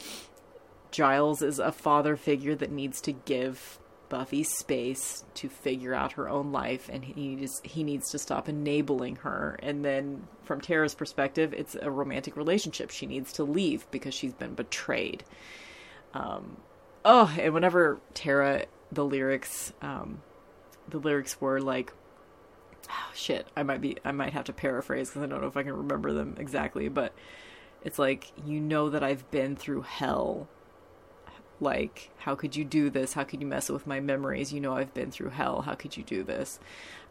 [0.91, 3.79] Giles is a father figure that needs to give
[4.09, 8.49] Buffy space to figure out her own life, and he just he needs to stop
[8.49, 9.59] enabling her.
[9.63, 12.91] And then, from Tara's perspective, it's a romantic relationship.
[12.91, 15.25] She needs to leave because she's been betrayed.
[16.13, 16.59] Um,
[17.05, 20.23] oh, and whenever Tara, the lyrics, um,
[20.89, 21.93] the lyrics were like,
[22.89, 25.57] oh, shit, I might be, I might have to paraphrase because I don't know if
[25.57, 27.13] I can remember them exactly, but
[27.83, 30.49] it's like, you know that I've been through hell.
[31.61, 33.13] Like how could you do this?
[33.13, 34.53] How could you mess with my memories?
[34.53, 35.63] You know i've been through hell.
[35.63, 36.59] How could you do this?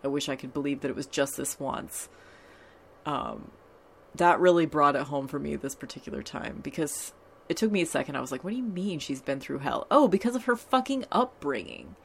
[0.03, 2.09] I wish i could believe that it was just this once.
[3.05, 3.51] Um
[4.15, 7.13] that really brought it home for me this particular time because
[7.49, 8.15] it took me a second.
[8.15, 9.87] I was like what do you mean she's been through hell?
[9.91, 11.95] Oh because of her fucking upbringing.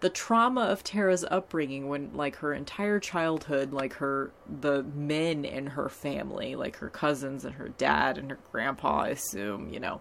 [0.00, 5.68] The trauma of Tara's upbringing when like her entire childhood like her the men in
[5.68, 10.00] her family like her cousins and her dad and her grandpa I assume you know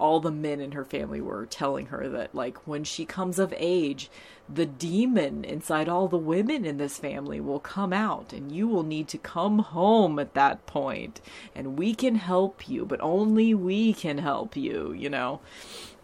[0.00, 3.54] all the men in her family were telling her that like when she comes of
[3.56, 4.10] age
[4.52, 8.82] the demon inside all the women in this family will come out and you will
[8.82, 11.20] need to come home at that point.
[11.54, 15.40] And we can help you but only we can help you you know?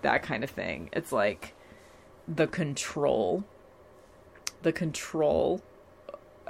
[0.02, 0.90] That kind of thing.
[0.92, 1.54] It's like
[2.28, 3.44] the control.
[4.62, 5.62] The control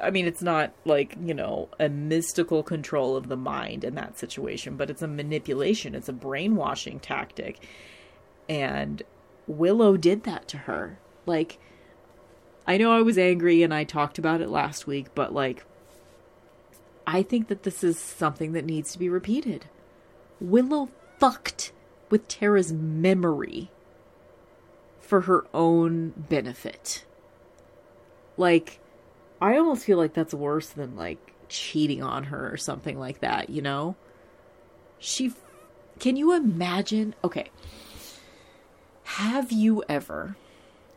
[0.01, 4.18] I mean, it's not like, you know, a mystical control of the mind in that
[4.18, 7.66] situation, but it's a manipulation, it's a brainwashing tactic.
[8.49, 9.03] And
[9.47, 10.99] Willow did that to her.
[11.24, 11.59] Like,
[12.66, 15.64] I know I was angry and I talked about it last week, but like,
[17.07, 19.66] I think that this is something that needs to be repeated.
[20.40, 21.72] Willow fucked
[22.11, 23.70] with Tara's memory
[25.01, 27.05] for her own benefit.
[28.36, 28.80] Like,
[29.41, 33.51] I almost feel like that's worse than like cheating on her or something like that,
[33.51, 33.97] you know?
[34.99, 35.32] She.
[35.99, 37.14] Can you imagine?
[37.22, 37.51] Okay.
[39.05, 40.37] Have you ever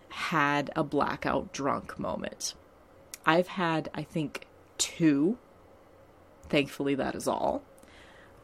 [0.10, 2.56] had a blackout drunk moment?
[3.26, 5.38] I've had, I think, two.
[6.50, 7.62] Thankfully, that is all.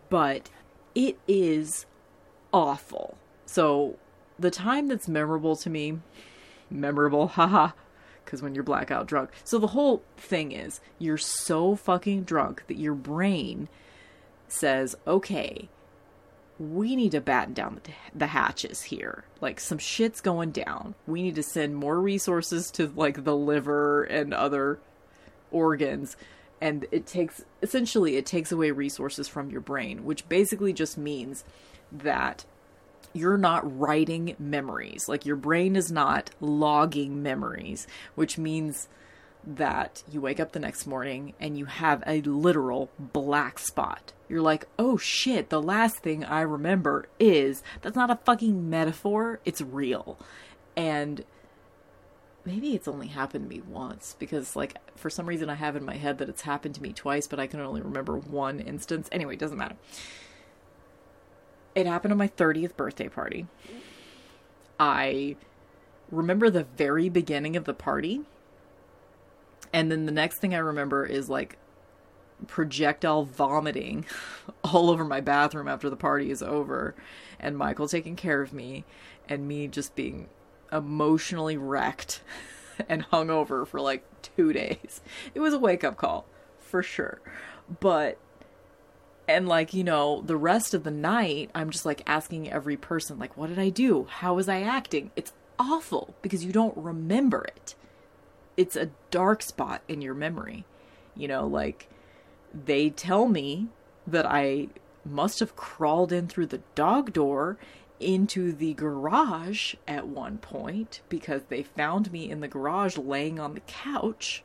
[0.09, 0.49] But
[0.93, 1.85] it is
[2.53, 3.17] awful.
[3.45, 3.97] So,
[4.37, 5.99] the time that's memorable to me,
[6.69, 7.71] memorable, haha,
[8.25, 9.29] because when you're blackout drunk.
[9.43, 13.69] So, the whole thing is you're so fucking drunk that your brain
[14.47, 15.69] says, okay,
[16.59, 19.25] we need to batten down the, the hatches here.
[19.41, 20.95] Like some shit's going down.
[21.05, 24.79] We need to send more resources to like the liver and other
[25.51, 26.15] organs.
[26.61, 31.43] And it takes essentially it takes away resources from your brain, which basically just means
[31.91, 32.45] that
[33.15, 35.07] you're not writing memories.
[35.07, 38.87] Like your brain is not logging memories, which means
[39.47, 44.11] that you wake up the next morning and you have a literal black spot.
[44.27, 49.39] You're like, oh shit, the last thing I remember is that's not a fucking metaphor,
[49.45, 50.17] it's real.
[50.75, 51.23] And
[52.43, 55.85] maybe it's only happened to me once because, like, for some reason I have in
[55.85, 59.07] my head that it's happened to me twice, but I can only remember one instance.
[59.11, 59.75] Anyway, it doesn't matter.
[61.75, 63.47] It happened on my 30th birthday party.
[64.79, 65.35] I
[66.09, 68.21] remember the very beginning of the party
[69.75, 71.57] and then the next thing I remember is like
[72.47, 74.05] projectile vomiting
[74.63, 76.95] all over my bathroom after the party is over,
[77.41, 78.85] and Michael taking care of me,
[79.27, 80.29] and me just being
[80.71, 82.21] emotionally wrecked
[82.89, 85.01] and hungover for like two days.
[85.33, 86.25] It was a wake up call
[86.57, 87.19] for sure.
[87.81, 88.17] But
[89.27, 93.17] and like you know the rest of the night i'm just like asking every person
[93.17, 94.07] like what did i do?
[94.09, 95.11] How was i acting?
[95.15, 97.75] It's awful because you don't remember it.
[98.57, 100.65] It's a dark spot in your memory.
[101.15, 101.89] You know, like
[102.53, 103.67] they tell me
[104.07, 104.67] that I
[105.03, 107.57] must have crawled in through the dog door
[107.99, 113.53] into the garage at one point because they found me in the garage laying on
[113.53, 114.43] the couch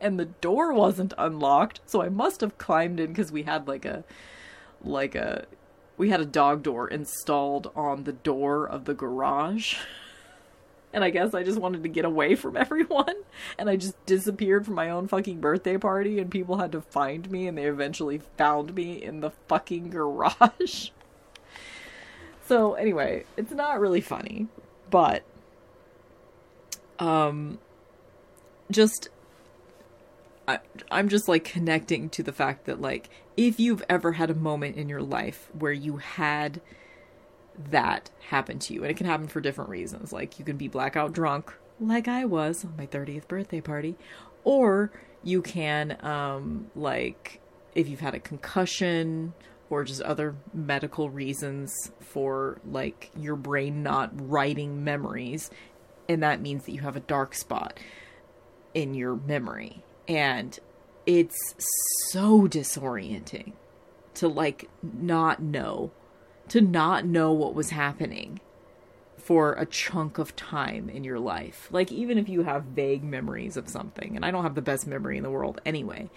[0.00, 3.84] and the door wasn't unlocked so i must have climbed in because we had like
[3.84, 4.04] a
[4.82, 5.46] like a
[5.96, 9.76] we had a dog door installed on the door of the garage
[10.96, 13.14] and I guess I just wanted to get away from everyone.
[13.58, 17.30] And I just disappeared from my own fucking birthday party, and people had to find
[17.30, 20.88] me, and they eventually found me in the fucking garage.
[22.46, 24.48] so, anyway, it's not really funny,
[24.90, 25.22] but.
[26.98, 27.58] Um.
[28.70, 29.10] Just.
[30.48, 34.34] I, I'm just like connecting to the fact that, like, if you've ever had a
[34.34, 36.60] moment in your life where you had
[37.70, 38.82] that happen to you.
[38.82, 40.12] And it can happen for different reasons.
[40.12, 43.96] Like you can be blackout drunk, like I was on my 30th birthday party,
[44.44, 44.90] or
[45.22, 47.40] you can, um, like,
[47.74, 49.34] if you've had a concussion
[49.68, 55.50] or just other medical reasons for like your brain not writing memories
[56.08, 57.78] and that means that you have a dark spot
[58.74, 60.58] in your memory and
[61.06, 61.54] it's
[62.10, 63.52] so disorienting
[64.14, 65.90] to like not know
[66.48, 68.40] to not know what was happening
[69.26, 71.68] for a chunk of time in your life.
[71.72, 74.86] Like, even if you have vague memories of something, and I don't have the best
[74.86, 76.08] memory in the world anyway,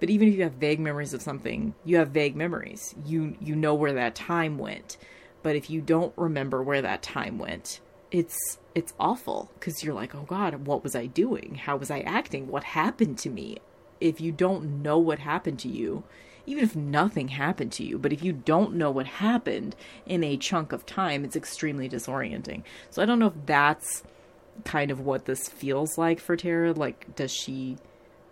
[0.00, 2.94] but even if you have vague memories of something, you have vague memories.
[3.04, 4.96] You you know where that time went.
[5.42, 7.80] But if you don't remember where that time went,
[8.14, 11.56] it's it's awful because you're like, "Oh god, what was I doing?
[11.56, 12.46] How was I acting?
[12.46, 13.58] What happened to me?"
[14.00, 16.04] If you don't know what happened to you,
[16.46, 19.74] even if nothing happened to you, but if you don't know what happened
[20.06, 22.62] in a chunk of time, it's extremely disorienting.
[22.90, 24.04] So I don't know if that's
[24.64, 26.72] kind of what this feels like for Tara.
[26.72, 27.78] Like, does she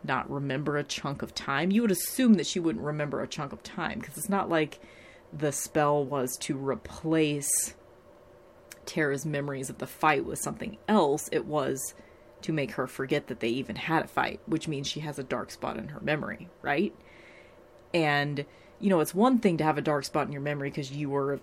[0.05, 1.72] not remember a chunk of time?
[1.72, 4.78] You would assume that she wouldn't remember a chunk of time because it's not like
[5.33, 7.74] the spell was to replace
[8.87, 11.28] Tara's memories of the fight with something else.
[11.33, 11.95] It was
[12.43, 15.24] to make her forget that they even had a fight, which means she has a
[15.24, 16.95] dark spot in her memory, right?
[17.95, 18.45] And,
[18.80, 21.11] you know, it's one thing to have a dark spot in your memory because you
[21.11, 21.41] were a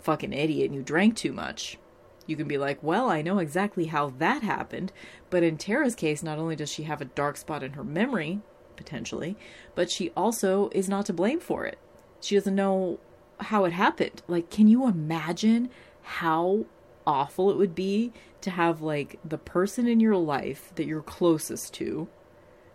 [0.00, 1.78] fucking idiot and you drank too much.
[2.26, 4.92] You can be like, well, I know exactly how that happened.
[5.30, 8.40] But in Tara's case, not only does she have a dark spot in her memory,
[8.76, 9.36] potentially,
[9.74, 11.78] but she also is not to blame for it.
[12.20, 12.98] She doesn't know
[13.40, 14.22] how it happened.
[14.26, 15.70] Like, can you imagine
[16.02, 16.64] how
[17.06, 21.74] awful it would be to have, like, the person in your life that you're closest
[21.74, 22.08] to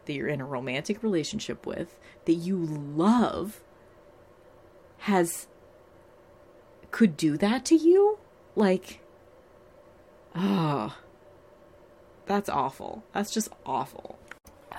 [0.09, 3.61] that you're in a romantic relationship with, that you love,
[4.97, 5.47] has
[6.89, 8.17] could do that to you?
[8.55, 9.01] Like,
[10.35, 10.97] oh,
[12.25, 13.03] that's awful.
[13.13, 14.17] That's just awful.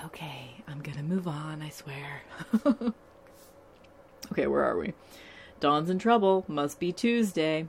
[0.03, 2.23] Okay, I'm gonna move on, I swear.
[4.33, 4.93] okay, where are we?
[5.61, 6.43] Dawn's in trouble.
[6.49, 7.67] Must be Tuesday.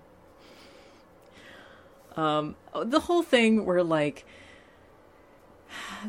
[2.16, 4.26] Um, the whole thing where like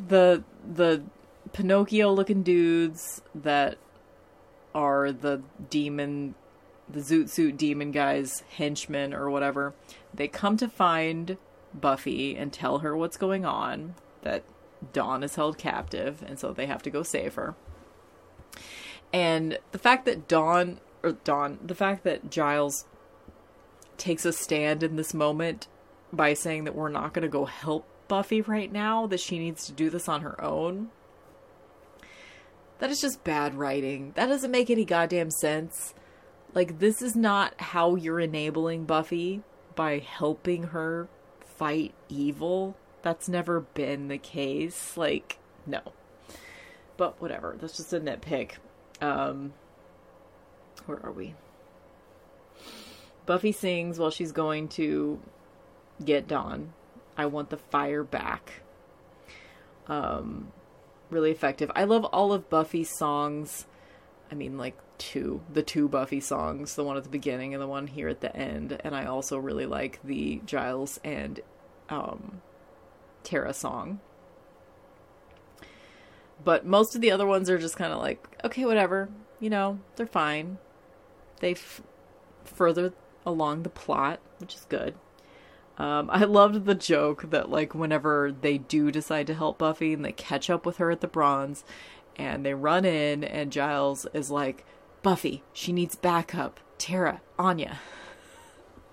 [0.07, 1.03] the the
[1.51, 3.77] Pinocchio looking dudes that
[4.73, 6.35] are the demon
[6.89, 9.73] the Zoot Suit demon guys henchmen or whatever
[10.13, 11.37] they come to find
[11.73, 14.43] Buffy and tell her what's going on that
[14.91, 17.55] Dawn is held captive and so they have to go save her.
[19.11, 22.85] And the fact that Dawn or Dawn the fact that Giles
[23.97, 25.67] takes a stand in this moment
[26.13, 29.65] by saying that we're not going to go help Buffy right now, that she needs
[29.65, 30.89] to do this on her own.
[32.79, 34.11] That is just bad writing.
[34.15, 35.93] That doesn't make any goddamn sense.
[36.53, 39.41] Like, this is not how you're enabling Buffy
[39.73, 41.07] by helping her
[41.57, 42.75] fight evil.
[43.01, 44.95] That's never been the case.
[44.95, 45.81] Like, no.
[46.97, 47.55] But whatever.
[47.59, 48.51] That's just a nitpick.
[49.01, 49.53] Um,
[50.85, 51.33] where are we?
[53.25, 55.19] Buffy sings while she's going to
[56.03, 56.73] get Dawn.
[57.17, 58.61] I want the fire back.
[59.87, 60.51] Um,
[61.09, 61.71] really effective.
[61.75, 63.65] I love all of Buffy's songs.
[64.31, 67.67] I mean, like two, the two Buffy songs, the one at the beginning and the
[67.67, 68.79] one here at the end.
[68.83, 71.39] And I also really like the Giles and
[71.89, 72.41] um,
[73.23, 73.99] Tara song.
[76.43, 79.09] But most of the other ones are just kind of like, okay, whatever.
[79.39, 80.57] You know, they're fine.
[81.39, 81.81] They've
[82.43, 82.93] further
[83.25, 84.95] along the plot, which is good.
[85.77, 90.05] Um, I loved the joke that like whenever they do decide to help Buffy and
[90.05, 91.63] they catch up with her at the Bronze,
[92.15, 94.65] and they run in and Giles is like,
[95.01, 96.59] Buffy, she needs backup.
[96.77, 97.79] Tara, Anya.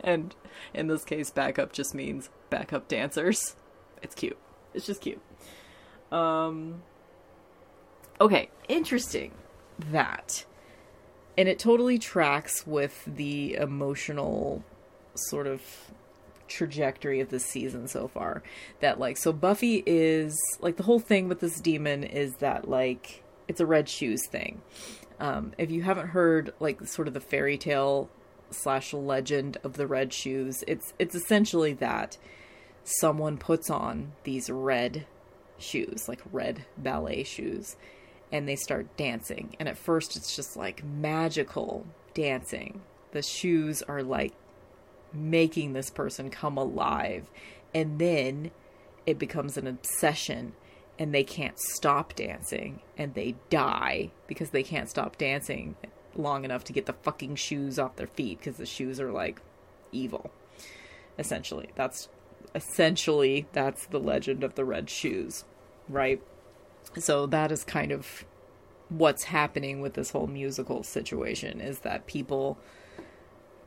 [0.02, 0.34] And
[0.72, 3.54] in this case, backup just means backup dancers.
[4.02, 4.38] It's cute.
[4.72, 5.20] It's just cute.
[6.10, 6.80] Um.
[8.18, 9.32] Okay, interesting
[9.78, 10.46] that.
[11.36, 14.64] And it totally tracks with the emotional
[15.14, 15.60] sort of
[16.50, 18.42] trajectory of this season so far.
[18.80, 23.22] That like so Buffy is like the whole thing with this demon is that like
[23.48, 24.60] it's a red shoes thing.
[25.18, 28.10] Um, if you haven't heard like sort of the fairy tale
[28.50, 32.18] slash legend of the red shoes, it's it's essentially that
[32.84, 35.06] someone puts on these red
[35.58, 37.76] shoes, like red ballet shoes,
[38.32, 39.54] and they start dancing.
[39.58, 42.80] And at first it's just like magical dancing.
[43.12, 44.32] The shoes are like
[45.12, 47.30] making this person come alive.
[47.74, 48.50] And then
[49.06, 50.52] it becomes an obsession
[50.98, 55.76] and they can't stop dancing and they die because they can't stop dancing
[56.14, 59.40] long enough to get the fucking shoes off their feet because the shoes are like
[59.92, 60.30] evil.
[61.18, 62.08] Essentially, that's
[62.54, 65.44] essentially that's the legend of the red shoes,
[65.88, 66.20] right?
[66.98, 68.24] So that is kind of
[68.88, 72.58] what's happening with this whole musical situation is that people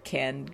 [0.03, 0.49] can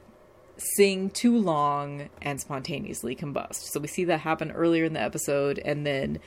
[0.60, 3.72] sing too long and spontaneously combust.
[3.72, 6.20] So we see that happen earlier in the episode, and then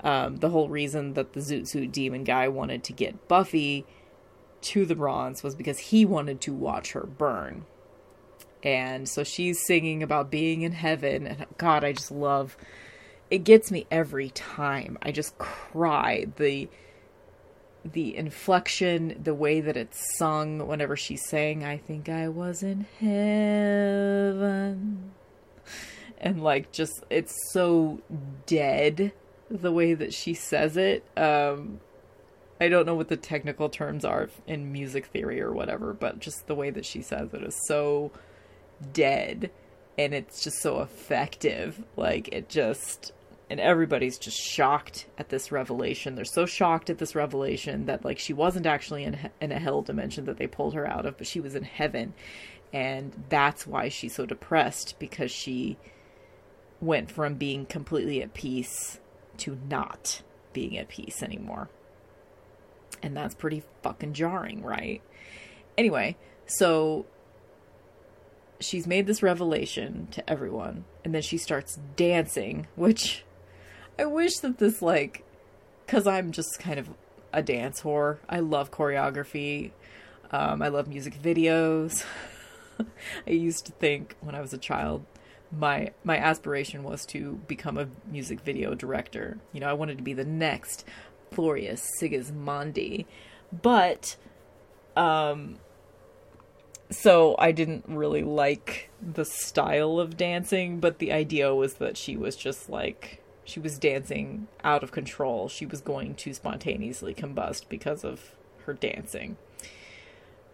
[0.00, 3.84] um, the whole reason that the Zoot Suit Demon guy wanted to get Buffy
[4.60, 7.64] to the bronze was because he wanted to watch her burn.
[8.62, 12.56] And so she's singing about being in heaven, and God, I just love
[13.30, 13.44] it.
[13.44, 14.98] Gets me every time.
[15.00, 16.26] I just cry.
[16.36, 16.68] The
[17.84, 22.86] the inflection, the way that it's sung whenever she sang, I think I was in
[23.00, 24.32] heaven.
[26.20, 28.00] And like just it's so
[28.46, 29.12] dead
[29.50, 31.04] the way that she says it.
[31.16, 31.80] Um
[32.60, 36.48] I don't know what the technical terms are in music theory or whatever, but just
[36.48, 38.10] the way that she says it is so
[38.92, 39.52] dead
[39.96, 41.84] and it's just so effective.
[41.96, 43.12] Like it just
[43.50, 46.14] and everybody's just shocked at this revelation.
[46.14, 49.82] They're so shocked at this revelation that like she wasn't actually in in a hell
[49.82, 52.14] dimension that they pulled her out of, but she was in heaven,
[52.72, 55.78] and that's why she's so depressed because she
[56.80, 59.00] went from being completely at peace
[59.38, 60.22] to not
[60.52, 61.68] being at peace anymore.
[63.02, 65.02] And that's pretty fucking jarring, right?
[65.76, 67.06] Anyway, so
[68.60, 73.24] she's made this revelation to everyone and then she starts dancing, which
[73.98, 75.24] I wish that this like
[75.86, 76.90] cuz I'm just kind of
[77.32, 78.18] a dance whore.
[78.28, 79.72] I love choreography.
[80.30, 82.04] Um, I love music videos.
[83.26, 85.04] I used to think when I was a child
[85.50, 89.38] my my aspiration was to become a music video director.
[89.52, 90.84] You know, I wanted to be the next
[91.32, 93.06] Floria Sigismondi.
[93.62, 94.16] But
[94.96, 95.58] um
[96.90, 102.16] so I didn't really like the style of dancing, but the idea was that she
[102.16, 105.48] was just like she was dancing out of control.
[105.48, 108.32] She was going to spontaneously combust because of
[108.66, 109.38] her dancing.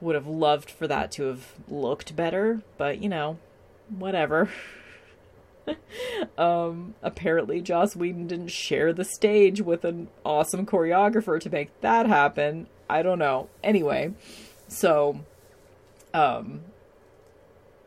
[0.01, 3.39] Would have loved for that to have looked better, but you know,
[3.89, 4.49] whatever.
[6.39, 12.07] um, apparently, Joss Whedon didn't share the stage with an awesome choreographer to make that
[12.07, 12.69] happen.
[12.89, 13.49] I don't know.
[13.65, 14.15] Anyway,
[14.69, 15.25] so
[16.13, 16.61] um,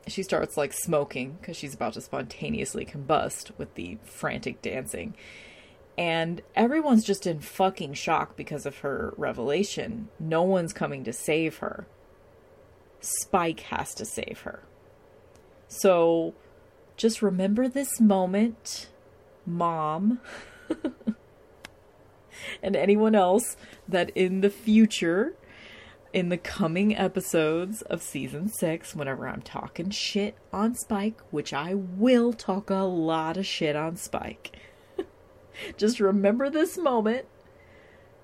[0.08, 5.16] she starts like smoking because she's about to spontaneously combust with the frantic dancing.
[5.97, 10.10] And everyone's just in fucking shock because of her revelation.
[10.20, 11.88] No one's coming to save her.
[12.99, 14.64] Spike has to save her.
[15.68, 16.36] So
[16.95, 18.89] just remember this moment,
[19.45, 20.20] mom,
[22.64, 25.36] and anyone else that in the future
[26.14, 31.74] in the coming episodes of season six, whenever I'm talking shit on Spike, which I
[31.74, 34.58] will talk a lot of shit on Spike,
[35.78, 37.26] just remember this moment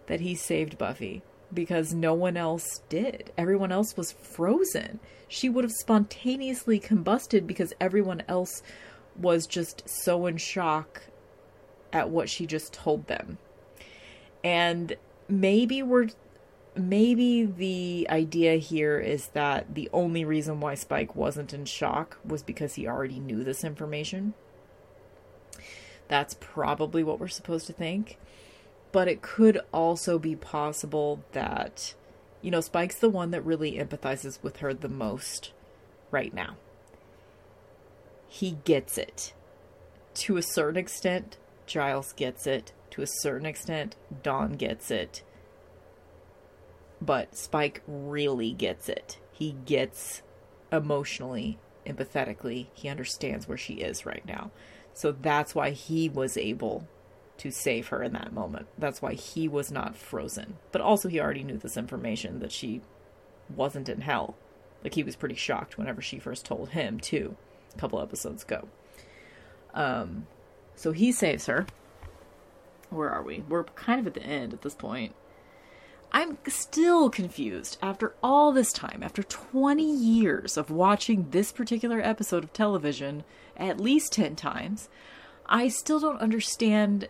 [0.08, 1.24] that he saved Buffy
[1.54, 3.32] because no one else did.
[3.38, 5.00] Everyone else was frozen.
[5.28, 8.64] She would have spontaneously combusted because everyone else
[9.16, 11.04] was just so in shock
[11.92, 13.38] at what she just told them.
[14.44, 14.96] And
[15.28, 16.10] maybe we're
[16.76, 22.44] maybe the idea here is that the only reason why Spike wasn't in shock was
[22.44, 24.34] because he already knew this information.
[26.08, 28.18] That's probably what we're supposed to think.
[28.92, 31.96] But it could also be possible that,
[32.42, 35.52] you know, Spike's the one that really empathizes with her the most
[36.12, 36.58] right now.
[38.28, 39.34] He gets it.
[40.16, 42.72] To a certain extent, Giles gets it.
[42.92, 45.24] To a certain extent, Dawn gets it
[47.06, 49.20] but Spike really gets it.
[49.32, 50.22] He gets
[50.72, 54.52] emotionally, empathetically, he understands where she is right now.
[54.94, 56.88] So that's why he was able
[57.38, 58.68] to save her in that moment.
[58.78, 60.58] That's why he was not frozen.
[60.72, 62.82] But also, he already knew this information that she
[63.54, 64.36] wasn't in hell.
[64.84, 67.36] Like, he was pretty shocked whenever she first told him, too,
[67.76, 68.68] a couple episodes ago.
[69.74, 70.28] Um,
[70.76, 71.66] so he saves her.
[72.90, 73.44] Where are we?
[73.50, 75.16] We're kind of at the end at this point.
[76.14, 82.44] I'm still confused after all this time, after 20 years of watching this particular episode
[82.44, 83.24] of television
[83.58, 84.90] at least 10 times.
[85.48, 87.10] I still don't understand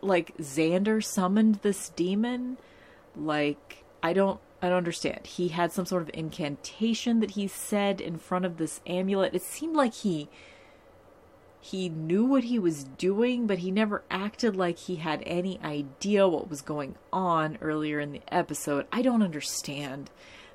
[0.00, 2.56] like Xander summoned this demon.
[3.14, 5.26] Like I don't I don't understand.
[5.26, 9.34] He had some sort of incantation that he said in front of this amulet.
[9.34, 10.28] It seemed like he
[11.64, 16.28] he knew what he was doing, but he never acted like he had any idea
[16.28, 18.86] what was going on earlier in the episode.
[18.92, 20.10] I don't understand.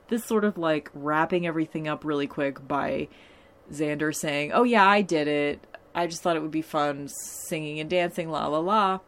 [0.10, 3.08] This sort of like wrapping everything up really quick by
[3.72, 5.66] Xander saying, Oh, yeah, I did it.
[5.96, 9.00] I just thought it would be fun singing and dancing, la la la.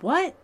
[0.00, 0.34] What?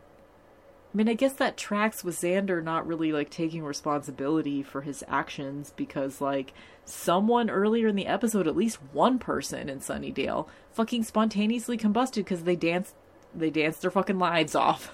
[0.93, 5.03] I mean, I guess that tracks with Xander not really like taking responsibility for his
[5.09, 6.53] actions because like
[6.85, 12.45] someone earlier in the episode, at least one person in Sunnydale, fucking spontaneously combusted because
[12.45, 12.95] they danced
[13.35, 14.93] they danced their fucking lives off.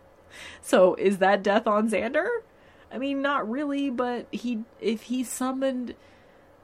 [0.62, 2.28] so is that death on Xander?
[2.90, 5.94] I mean, not really, but he if he summoned,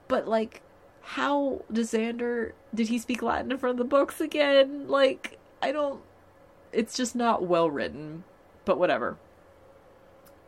[0.08, 0.62] but like,
[1.02, 2.52] how does Xander?
[2.74, 4.88] Did he speak Latin in front of the books again?
[4.88, 6.00] Like, I don't.
[6.72, 8.24] It's just not well written
[8.68, 9.16] but whatever.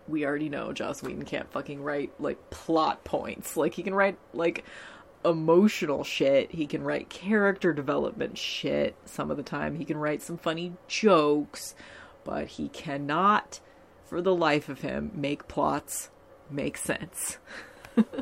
[0.06, 3.56] We already know Joss Whedon can't fucking write like plot points.
[3.56, 4.62] Like he can write like
[5.24, 6.52] emotional shit.
[6.52, 9.74] He can write character development shit some of the time.
[9.74, 11.74] He can write some funny jokes,
[12.22, 13.60] but he cannot
[14.04, 16.10] for the life of him make plots
[16.50, 17.38] make sense.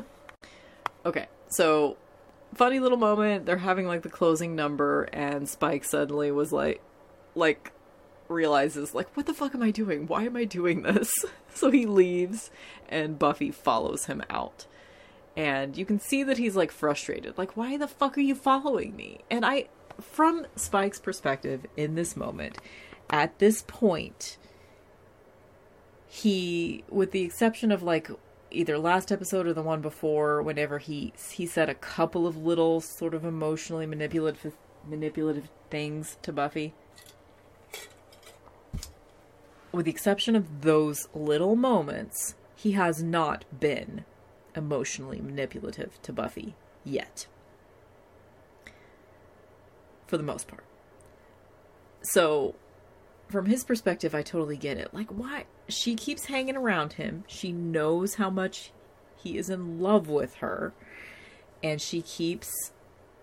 [1.05, 1.97] okay, so
[2.55, 3.45] funny little moment.
[3.45, 6.81] They're having like the closing number and Spike suddenly was like
[7.35, 7.73] like
[8.29, 10.07] realizes like what the fuck am i doing?
[10.07, 11.11] Why am i doing this?
[11.51, 12.51] So he leaves
[12.87, 14.65] and buffy follows him out.
[15.35, 17.37] And you can see that he's like frustrated.
[17.37, 19.21] Like why the fuck are you following me?
[19.29, 19.67] And i
[19.99, 22.57] from spike's perspective in this moment
[23.09, 24.37] at this point
[26.07, 28.09] he with the exception of like
[28.51, 32.81] either last episode or the one before whenever he he said a couple of little
[32.81, 34.55] sort of emotionally manipulative
[34.87, 36.73] manipulative things to buffy
[39.71, 44.05] with the exception of those little moments, he has not been
[44.55, 47.27] emotionally manipulative to Buffy yet.
[50.07, 50.65] For the most part.
[52.01, 52.55] So,
[53.29, 54.93] from his perspective, I totally get it.
[54.93, 55.45] Like, why?
[55.67, 57.23] She keeps hanging around him.
[57.27, 58.71] She knows how much
[59.15, 60.73] he is in love with her.
[61.61, 62.71] And she keeps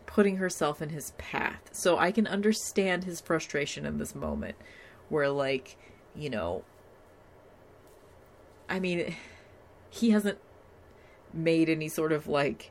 [0.04, 1.70] putting herself in his path.
[1.72, 4.56] So I can understand his frustration in this moment
[5.08, 5.76] where, like,
[6.16, 6.64] you know,
[8.68, 9.14] I mean,
[9.90, 10.38] he hasn't
[11.32, 12.70] made any sort of like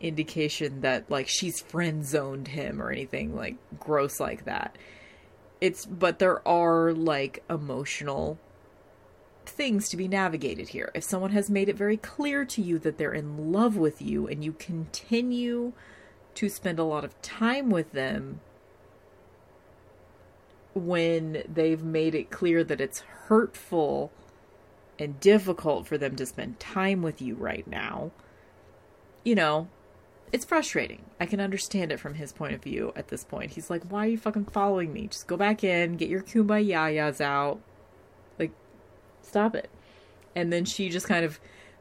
[0.00, 4.76] indication that like she's friend zoned him or anything like gross like that.
[5.60, 8.38] It's but there are like emotional
[9.46, 10.90] things to be navigated here.
[10.94, 14.26] If someone has made it very clear to you that they're in love with you
[14.26, 15.72] and you continue
[16.34, 18.40] to spend a lot of time with them
[20.74, 24.12] when they've made it clear that it's hurtful
[24.98, 28.10] and difficult for them to spend time with you right now,
[29.24, 29.68] you know,
[30.32, 31.04] it's frustrating.
[31.20, 33.52] I can understand it from his point of view at this point.
[33.52, 35.06] He's like, why are you fucking following me?
[35.06, 37.60] Just go back in, get your kumbayayas out.
[38.38, 38.52] Like,
[39.22, 39.70] stop it.
[40.34, 41.38] And then she just kind of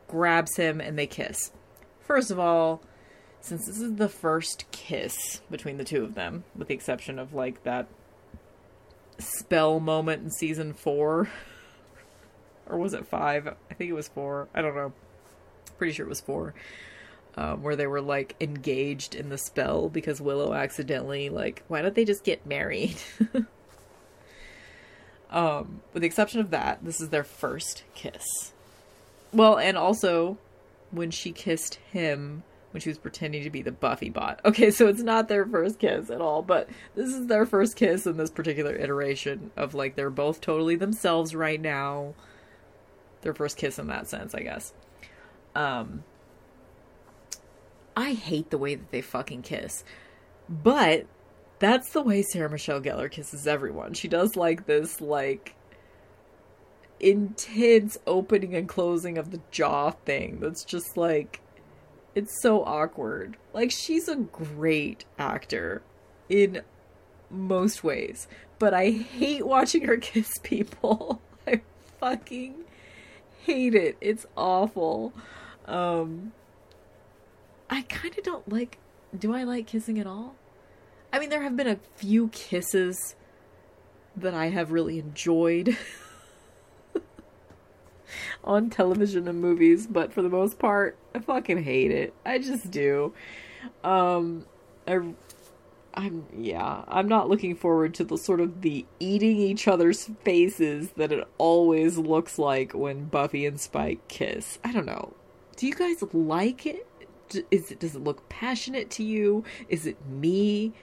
[0.07, 1.51] grabs him and they kiss.
[2.01, 2.83] First of all,
[3.41, 7.33] since this is the first kiss between the two of them, with the exception of
[7.33, 7.87] like that
[9.19, 11.29] spell moment in season four,
[12.67, 13.47] or was it five?
[13.47, 14.47] I think it was four.
[14.53, 14.93] I don't know.
[15.77, 16.53] Pretty sure it was four.
[17.35, 21.95] Um, where they were like engaged in the spell because Willow accidentally like, why don't
[21.95, 22.95] they just get married?
[25.31, 28.53] um, with the exception of that, this is their first kiss.
[29.33, 30.37] Well, and also
[30.91, 32.43] when she kissed him
[32.73, 34.41] when she was pretending to be the Buffy bot.
[34.45, 38.05] Okay, so it's not their first kiss at all, but this is their first kiss
[38.05, 42.13] in this particular iteration of like they're both totally themselves right now.
[43.21, 44.73] Their first kiss in that sense, I guess.
[45.55, 46.03] Um
[47.95, 49.83] I hate the way that they fucking kiss.
[50.49, 51.05] But
[51.59, 53.93] that's the way Sarah Michelle Gellar kisses everyone.
[53.93, 55.55] She does like this like
[56.99, 61.42] intense opening and closing of the jaw thing that's just like
[62.15, 63.37] it's so awkward.
[63.53, 65.81] Like she's a great actor
[66.29, 66.61] in
[67.29, 68.27] most ways,
[68.59, 71.21] but I hate watching her kiss people.
[71.47, 71.61] I
[71.99, 72.65] fucking
[73.45, 73.97] hate it.
[74.01, 75.13] It's awful.
[75.65, 76.33] Um
[77.69, 78.77] I kind of don't like
[79.17, 80.35] do I like kissing at all?
[81.11, 83.15] I mean, there have been a few kisses
[84.15, 85.77] that I have really enjoyed.
[88.43, 92.13] on television and movies, but for the most part, I fucking hate it.
[92.25, 93.13] I just do.
[93.83, 94.45] Um,
[94.87, 94.99] I,
[95.95, 100.91] I'm yeah, I'm not looking forward to the sort of the eating each other's faces
[100.91, 104.59] that it always looks like when Buffy and Spike kiss.
[104.63, 105.13] I don't know.
[105.55, 106.87] Do you guys like it?
[107.51, 109.43] Is it does it look passionate to you?
[109.69, 110.73] Is it me,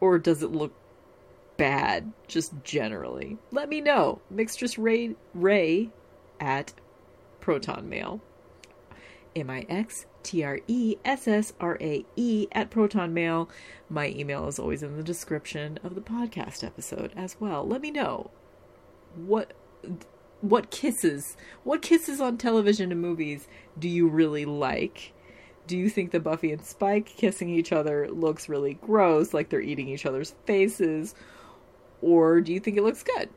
[0.00, 0.72] or does it look
[1.56, 3.38] bad just generally?
[3.50, 4.20] Let me know.
[4.32, 5.90] Mixtress Ray Ray
[6.40, 6.72] at
[7.40, 8.20] Proton Mail.
[9.36, 13.48] M I X T R E S S R A E at Proton Mail.
[13.88, 17.66] My email is always in the description of the podcast episode as well.
[17.66, 18.30] Let me know
[19.14, 19.52] what
[20.40, 23.46] what kisses what kisses on television and movies
[23.78, 25.12] do you really like?
[25.66, 29.60] Do you think the Buffy and Spike kissing each other looks really gross, like they're
[29.60, 31.14] eating each other's faces?
[32.02, 33.28] Or do you think it looks good?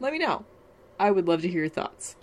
[0.00, 0.44] Let me know.
[0.98, 2.16] I would love to hear your thoughts.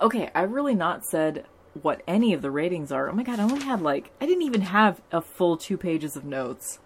[0.00, 1.44] Okay, I've really not said
[1.82, 3.08] what any of the ratings are.
[3.08, 6.16] Oh my god, I only had like I didn't even have a full two pages
[6.16, 6.78] of notes.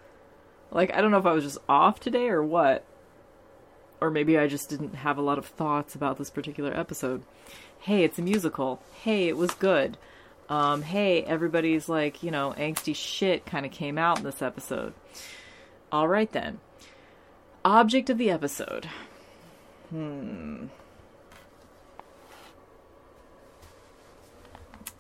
[0.71, 2.85] Like I don't know if I was just off today or what.
[4.01, 7.23] Or maybe I just didn't have a lot of thoughts about this particular episode.
[7.79, 8.83] Hey, it's a musical.
[9.03, 9.97] Hey, it was good.
[10.49, 14.93] Um, hey, everybody's like, you know, angsty shit kind of came out in this episode.
[15.91, 16.59] All right then.
[17.65, 18.87] Object of the episode.
[19.89, 20.67] Hmm.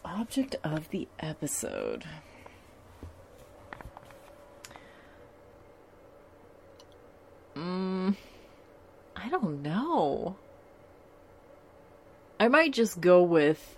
[0.04, 2.04] Object of the episode.
[7.56, 8.16] Mm,
[9.16, 10.36] I don't know.
[12.38, 13.76] I might just go with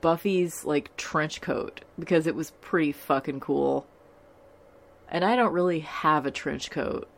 [0.00, 3.86] Buffy's like trench coat because it was pretty fucking cool.
[5.08, 7.08] And I don't really have a trench coat.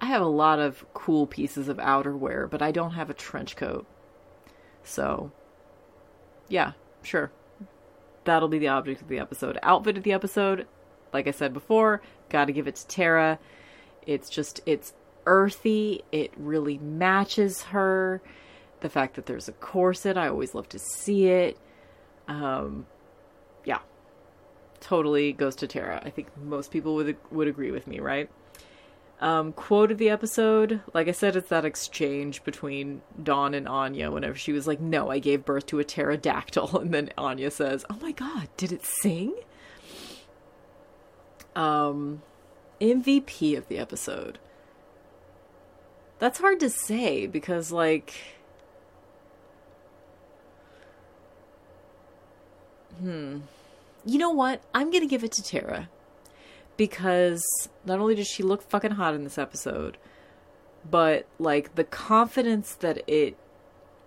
[0.00, 3.56] I have a lot of cool pieces of outerwear, but I don't have a trench
[3.56, 3.86] coat.
[4.82, 5.32] So,
[6.48, 6.72] yeah,
[7.02, 7.30] sure
[8.28, 9.58] that'll be the object of the episode.
[9.62, 10.66] Outfit of the episode,
[11.12, 13.38] like I said before, gotta give it to Tara.
[14.06, 14.92] It's just, it's
[15.26, 16.02] earthy.
[16.12, 18.22] It really matches her.
[18.80, 21.58] The fact that there's a corset, I always love to see it.
[22.28, 22.86] Um,
[23.64, 23.80] yeah,
[24.80, 26.00] totally goes to Tara.
[26.04, 28.30] I think most people would would agree with me, right?
[29.20, 34.12] Um, quote of the episode, like I said, it's that exchange between Dawn and Anya
[34.12, 36.78] whenever she was like, No, I gave birth to a pterodactyl.
[36.80, 39.34] And then Anya says, Oh my god, did it sing?
[41.56, 42.22] Um,
[42.80, 44.38] MVP of the episode.
[46.20, 48.14] That's hard to say because, like,
[53.00, 53.38] hmm.
[54.04, 54.62] You know what?
[54.72, 55.88] I'm gonna give it to Tara
[56.78, 57.44] because
[57.84, 59.98] not only does she look fucking hot in this episode,
[60.88, 63.36] but like the confidence that it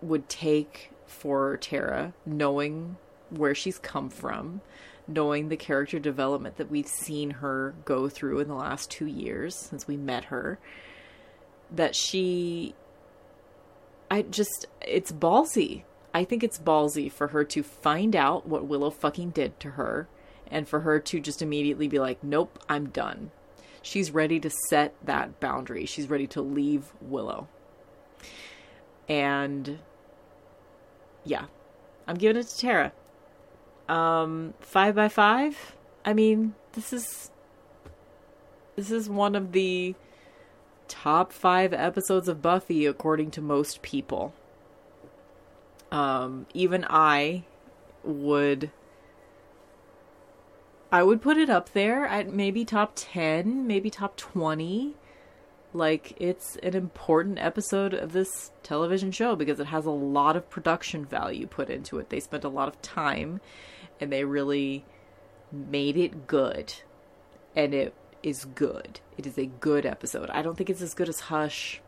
[0.02, 2.98] would take for Tara, knowing
[3.30, 4.62] where she's come from,
[5.08, 9.54] knowing the character development that we've seen her go through in the last two years
[9.54, 10.58] since we met her,
[11.70, 12.74] that she.
[14.10, 14.66] I just.
[14.82, 15.84] It's ballsy.
[16.14, 20.08] I think it's ballsy for her to find out what Willow fucking did to her
[20.52, 23.32] and for her to just immediately be like, nope, I'm done.
[23.82, 25.86] She's ready to set that boundary.
[25.86, 27.48] She's ready to leave Willow.
[29.10, 29.80] And
[31.24, 31.46] yeah,
[32.08, 32.92] I'm giving it to Tara.
[33.90, 35.76] Um, five by five.
[36.06, 37.32] I mean, this is
[38.76, 39.96] this is one of the
[40.88, 44.34] top five episodes of Buffy according to most people.
[45.92, 47.44] Um, even I
[48.04, 48.72] would
[50.92, 54.96] I would put it up there at maybe top 10, maybe top 20.
[55.74, 60.50] Like, it's an important episode of this television show because it has a lot of
[60.50, 62.10] production value put into it.
[62.10, 63.40] They spent a lot of time
[64.02, 64.84] and they really
[65.50, 66.74] made it good.
[67.56, 69.00] And it is good.
[69.18, 70.30] It is a good episode.
[70.30, 71.82] I don't think it's as good as Hush.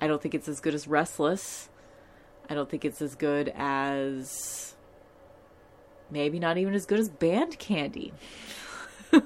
[0.00, 1.68] I don't think it's as good as Restless.
[2.50, 4.71] I don't think it's as good as
[6.12, 8.12] maybe not even as good as band candy.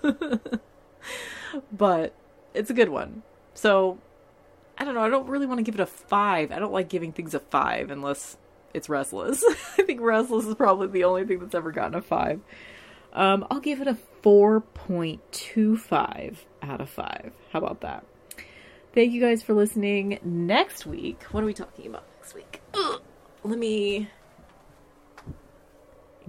[1.72, 2.14] but
[2.54, 3.22] it's a good one.
[3.54, 3.98] So
[4.78, 5.02] I don't know.
[5.02, 6.52] I don't really want to give it a five.
[6.52, 8.36] I don't like giving things a five unless
[8.72, 9.44] it's Restless.
[9.78, 12.40] I think Restless is probably the only thing that's ever gotten a five.
[13.12, 17.32] Um, I'll give it a 4.25 out of 5.
[17.50, 18.04] How about that?
[18.94, 20.18] Thank you guys for listening.
[20.22, 22.60] Next week, what are we talking about next week?
[22.74, 23.00] Ugh.
[23.42, 24.10] Let me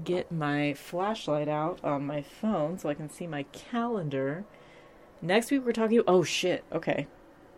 [0.03, 4.45] get my flashlight out on my phone so I can see my calendar.
[5.21, 7.07] Next week we're talking oh shit, okay.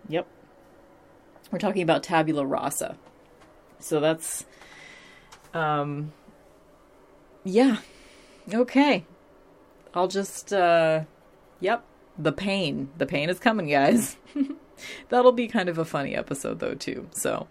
[0.07, 0.27] Yep.
[1.51, 2.97] We're talking about tabula rasa.
[3.79, 4.45] So that's
[5.53, 6.13] um
[7.43, 7.77] yeah.
[8.53, 9.05] Okay.
[9.93, 11.03] I'll just uh
[11.59, 11.83] yep,
[12.17, 12.89] the pain.
[12.97, 14.17] The pain is coming, guys.
[15.09, 17.09] That'll be kind of a funny episode though too.
[17.11, 17.47] So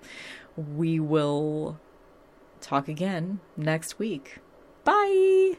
[0.57, 1.79] we will
[2.61, 4.39] talk again next week.
[4.85, 5.57] Bye.